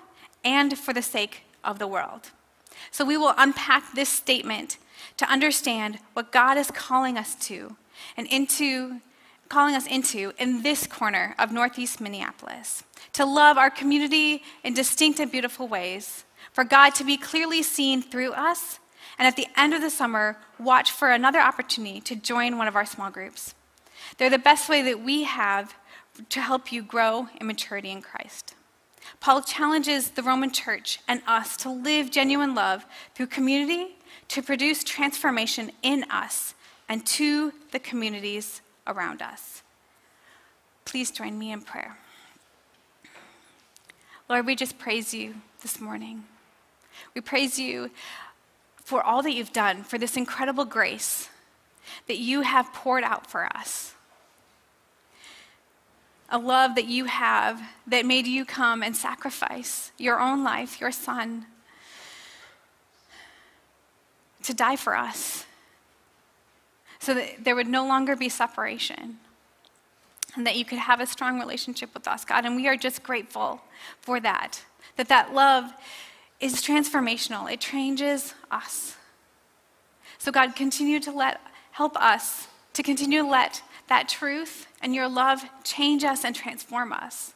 and 0.45 0.79
for 0.79 0.93
the 0.93 1.03
sake 1.03 1.44
of 1.65 1.79
the 1.79 1.87
world. 1.87 2.31
So 2.91 3.05
we 3.05 3.17
will 3.17 3.35
unpack 3.37 3.95
this 3.95 4.09
statement 4.09 4.79
to 5.17 5.31
understand 5.31 5.99
what 6.13 6.33
God 6.33 6.57
is 6.57 6.71
calling 6.71 7.17
us 7.17 7.35
to 7.47 7.77
and 8.17 8.27
into 8.27 9.01
calling 9.49 9.75
us 9.75 9.87
into 9.87 10.33
in 10.39 10.63
this 10.63 10.87
corner 10.87 11.35
of 11.39 11.53
Northeast 11.53 12.01
Minneapolis. 12.01 12.83
To 13.13 13.25
love 13.25 13.59
our 13.59 13.71
community 13.71 14.43
in 14.65 14.75
distinct 14.75 15.21
and 15.21 15.31
beautiful 15.31 15.69
ways, 15.69 16.25
for 16.53 16.65
God 16.65 16.95
to 16.97 17.05
be 17.05 17.17
clearly 17.17 17.63
seen 17.63 18.03
through 18.03 18.33
us, 18.33 18.81
and 19.19 19.29
at 19.29 19.37
the 19.37 19.47
end 19.57 19.75
of 19.75 19.81
the 19.81 19.91
summer, 19.91 20.39
watch 20.59 20.91
for 20.91 21.11
another 21.11 21.41
opportunity 21.41 22.01
to 22.01 22.17
join 22.17 22.59
one 22.59 22.67
of 22.67 22.75
our 22.75 22.87
small 22.87 23.11
groups. 23.11 23.55
They're 24.19 24.31
the 24.31 24.39
best 24.39 24.69
way 24.69 24.83
that 24.83 25.03
we 25.03 25.25
have 25.25 25.75
to 26.31 26.41
help 26.41 26.73
you 26.73 26.83
grow 26.83 27.29
in 27.41 27.47
maturity 27.47 27.91
in 27.91 28.03
Christ. 28.03 28.55
Paul 29.21 29.43
challenges 29.43 30.11
the 30.11 30.23
Roman 30.23 30.51
church 30.51 31.01
and 31.09 31.23
us 31.27 31.57
to 31.59 31.71
live 31.71 32.11
genuine 32.11 32.55
love 32.55 32.85
through 33.15 33.29
community 33.29 33.97
to 34.29 34.43
produce 34.43 34.85
transformation 34.85 35.71
in 35.83 36.05
us 36.11 36.55
and 36.89 37.05
to 37.07 37.53
the 37.73 37.79
communities 37.79 38.61
around 38.87 39.23
us. 39.23 39.63
Please 40.85 41.11
join 41.11 41.39
me 41.39 41.53
in 41.53 41.63
prayer. 41.63 41.97
Lord, 44.29 44.47
we 44.47 44.57
just 44.57 44.79
praise 44.79 45.13
you 45.13 45.35
this 45.63 45.81
morning. 45.81 46.25
We 47.15 47.21
praise 47.21 47.59
you 47.59 47.91
for 48.77 49.03
all 49.03 49.23
that 49.23 49.33
you've 49.33 49.53
done, 49.53 49.83
for 49.83 49.99
this 49.99 50.17
incredible 50.17 50.65
grace 50.65 51.29
that 52.07 52.19
you 52.19 52.43
have 52.43 52.73
poured 52.73 53.05
out 53.05 53.31
for 53.31 53.45
us 53.57 53.94
a 56.29 56.39
love 56.39 56.75
that 56.75 56.87
you 56.87 57.05
have 57.05 57.61
that 57.87 58.07
made 58.07 58.27
you 58.27 58.45
come 58.45 58.83
and 58.83 58.97
sacrifice 58.97 59.93
your 59.99 60.21
own 60.21 60.43
life, 60.43 60.81
your 60.81 60.93
son, 60.93 61.47
to 64.43 64.55
die 64.55 64.77
for 64.77 64.97
us 64.97 65.47
so 66.99 67.15
that 67.15 67.45
there 67.45 67.55
would 67.55 67.69
no 67.69 67.87
longer 67.87 68.17
be 68.17 68.29
separation 68.29 69.19
and 70.37 70.47
that 70.47 70.57
you 70.57 70.65
could 70.65 70.79
have 70.79 71.01
a 71.01 71.07
strong 71.07 71.39
relationship 71.39 71.93
with 71.95 72.09
us, 72.09 72.25
God. 72.25 72.45
And 72.45 72.57
we 72.57 72.67
are 72.67 72.77
just 72.77 73.03
grateful 73.03 73.61
for 74.01 74.21
that, 74.21 74.63
that 74.97 75.09
that 75.09 75.35
love 75.35 75.73
is 76.41 76.57
transformational. 76.57 77.51
It 77.53 77.61
changes 77.61 78.35
us. 78.51 78.97
So 80.19 80.33
God, 80.33 80.57
continue 80.57 80.99
to 81.01 81.13
let, 81.13 81.41
help 81.73 81.97
us 81.97 82.49
to 82.73 82.83
continue 82.83 83.23
to 83.23 83.29
let 83.29 83.63
that 83.89 84.09
truth 84.09 84.67
and 84.83 84.95
your 84.95 85.09
love 85.09 85.45
change 85.63 86.05
us 86.05 86.25
and 86.25 86.35
transform 86.35 86.93
us. 86.93 87.35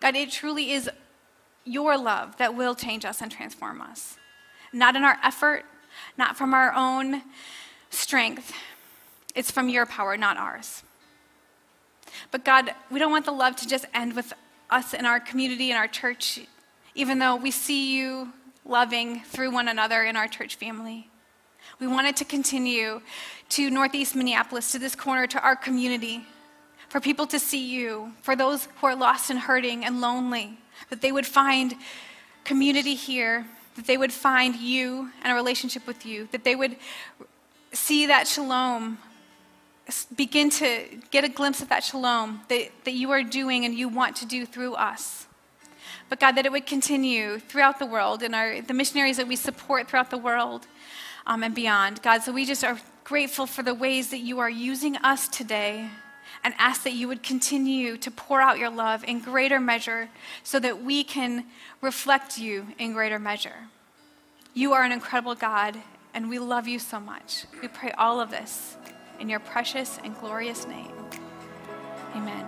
God, 0.00 0.14
it 0.14 0.30
truly 0.30 0.72
is 0.72 0.90
your 1.64 1.96
love 1.96 2.36
that 2.38 2.54
will 2.54 2.74
change 2.74 3.04
us 3.04 3.20
and 3.20 3.30
transform 3.30 3.80
us. 3.80 4.16
Not 4.72 4.96
in 4.96 5.04
our 5.04 5.18
effort, 5.22 5.64
not 6.16 6.36
from 6.36 6.54
our 6.54 6.72
own 6.72 7.22
strength. 7.90 8.52
It's 9.34 9.50
from 9.50 9.68
your 9.68 9.86
power, 9.86 10.16
not 10.16 10.36
ours. 10.36 10.82
But 12.30 12.44
God, 12.44 12.74
we 12.90 12.98
don't 12.98 13.10
want 13.10 13.24
the 13.24 13.32
love 13.32 13.56
to 13.56 13.68
just 13.68 13.86
end 13.94 14.14
with 14.14 14.32
us 14.70 14.94
in 14.94 15.06
our 15.06 15.20
community, 15.20 15.70
in 15.70 15.76
our 15.76 15.88
church, 15.88 16.40
even 16.94 17.18
though 17.18 17.36
we 17.36 17.50
see 17.50 17.96
you 17.96 18.32
loving 18.64 19.20
through 19.20 19.50
one 19.50 19.68
another 19.68 20.02
in 20.02 20.16
our 20.16 20.28
church 20.28 20.56
family. 20.56 21.08
We 21.80 21.86
wanted 21.86 22.16
to 22.16 22.24
continue 22.24 23.00
to 23.50 23.70
Northeast 23.70 24.16
Minneapolis, 24.16 24.72
to 24.72 24.80
this 24.80 24.96
corner, 24.96 25.28
to 25.28 25.40
our 25.40 25.54
community, 25.54 26.26
for 26.88 27.00
people 27.00 27.24
to 27.28 27.38
see 27.38 27.64
you, 27.64 28.12
for 28.20 28.34
those 28.34 28.66
who 28.80 28.88
are 28.88 28.96
lost 28.96 29.30
and 29.30 29.38
hurting 29.38 29.84
and 29.84 30.00
lonely, 30.00 30.58
that 30.90 31.02
they 31.02 31.12
would 31.12 31.26
find 31.26 31.76
community 32.42 32.96
here, 32.96 33.46
that 33.76 33.86
they 33.86 33.96
would 33.96 34.12
find 34.12 34.56
you 34.56 35.10
and 35.22 35.30
a 35.30 35.36
relationship 35.36 35.86
with 35.86 36.04
you, 36.04 36.28
that 36.32 36.42
they 36.42 36.56
would 36.56 36.74
see 37.72 38.06
that 38.06 38.26
shalom, 38.26 38.98
begin 40.16 40.50
to 40.50 40.82
get 41.12 41.22
a 41.22 41.28
glimpse 41.28 41.62
of 41.62 41.68
that 41.68 41.84
shalom 41.84 42.40
that, 42.48 42.70
that 42.84 42.94
you 42.94 43.12
are 43.12 43.22
doing 43.22 43.64
and 43.64 43.74
you 43.74 43.88
want 43.88 44.16
to 44.16 44.26
do 44.26 44.44
through 44.44 44.74
us. 44.74 45.28
But 46.08 46.18
God, 46.18 46.32
that 46.32 46.44
it 46.44 46.50
would 46.50 46.66
continue 46.66 47.38
throughout 47.38 47.78
the 47.78 47.86
world 47.86 48.24
and 48.24 48.34
our, 48.34 48.60
the 48.62 48.74
missionaries 48.74 49.16
that 49.18 49.28
we 49.28 49.36
support 49.36 49.88
throughout 49.88 50.10
the 50.10 50.18
world 50.18 50.66
um, 51.28 51.44
and 51.44 51.54
beyond. 51.54 52.02
God, 52.02 52.22
so 52.22 52.32
we 52.32 52.44
just 52.44 52.64
are 52.64 52.80
grateful 53.04 53.46
for 53.46 53.62
the 53.62 53.74
ways 53.74 54.10
that 54.10 54.18
you 54.18 54.40
are 54.40 54.50
using 54.50 54.96
us 54.96 55.28
today 55.28 55.88
and 56.42 56.54
ask 56.58 56.82
that 56.82 56.92
you 56.92 57.06
would 57.08 57.22
continue 57.22 57.96
to 57.98 58.10
pour 58.10 58.40
out 58.40 58.58
your 58.58 58.70
love 58.70 59.04
in 59.04 59.20
greater 59.20 59.60
measure 59.60 60.08
so 60.42 60.58
that 60.58 60.82
we 60.82 61.04
can 61.04 61.44
reflect 61.80 62.38
you 62.38 62.66
in 62.78 62.92
greater 62.92 63.18
measure. 63.18 63.68
You 64.54 64.72
are 64.72 64.82
an 64.82 64.92
incredible 64.92 65.34
God, 65.34 65.76
and 66.14 66.28
we 66.28 66.38
love 66.38 66.66
you 66.66 66.78
so 66.78 66.98
much. 66.98 67.44
We 67.60 67.68
pray 67.68 67.92
all 67.92 68.20
of 68.20 68.30
this 68.30 68.76
in 69.20 69.28
your 69.28 69.40
precious 69.40 69.98
and 70.02 70.18
glorious 70.18 70.66
name. 70.66 70.92
Amen. 72.14 72.46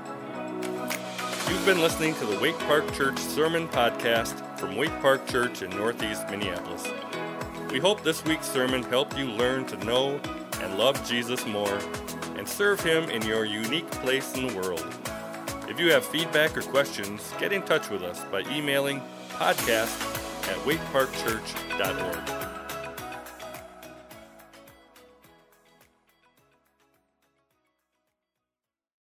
You've 1.48 1.66
been 1.66 1.80
listening 1.80 2.14
to 2.14 2.26
the 2.26 2.38
Waite 2.38 2.58
Park 2.60 2.92
Church 2.94 3.18
Sermon 3.18 3.68
Podcast 3.68 4.58
from 4.58 4.76
Waite 4.76 4.98
Park 5.00 5.26
Church 5.26 5.62
in 5.62 5.70
Northeast 5.70 6.28
Minneapolis. 6.30 6.86
We 7.70 7.78
hope 7.78 8.02
this 8.02 8.24
week's 8.24 8.48
sermon 8.48 8.82
helped 8.82 9.16
you 9.16 9.26
learn 9.26 9.64
to 9.66 9.76
know 9.84 10.20
and 10.60 10.76
love 10.76 11.06
Jesus 11.08 11.46
more 11.46 11.78
and 12.36 12.48
serve 12.48 12.80
Him 12.80 13.08
in 13.08 13.22
your 13.22 13.44
unique 13.44 13.88
place 13.92 14.34
in 14.34 14.48
the 14.48 14.54
world. 14.56 14.84
If 15.68 15.78
you 15.78 15.92
have 15.92 16.04
feedback 16.04 16.56
or 16.56 16.62
questions, 16.62 17.32
get 17.38 17.52
in 17.52 17.62
touch 17.62 17.88
with 17.88 18.02
us 18.02 18.24
by 18.24 18.40
emailing 18.50 19.00
podcast 19.34 20.02
at 20.48 20.56
waiteparkchurch.org. 20.64 22.39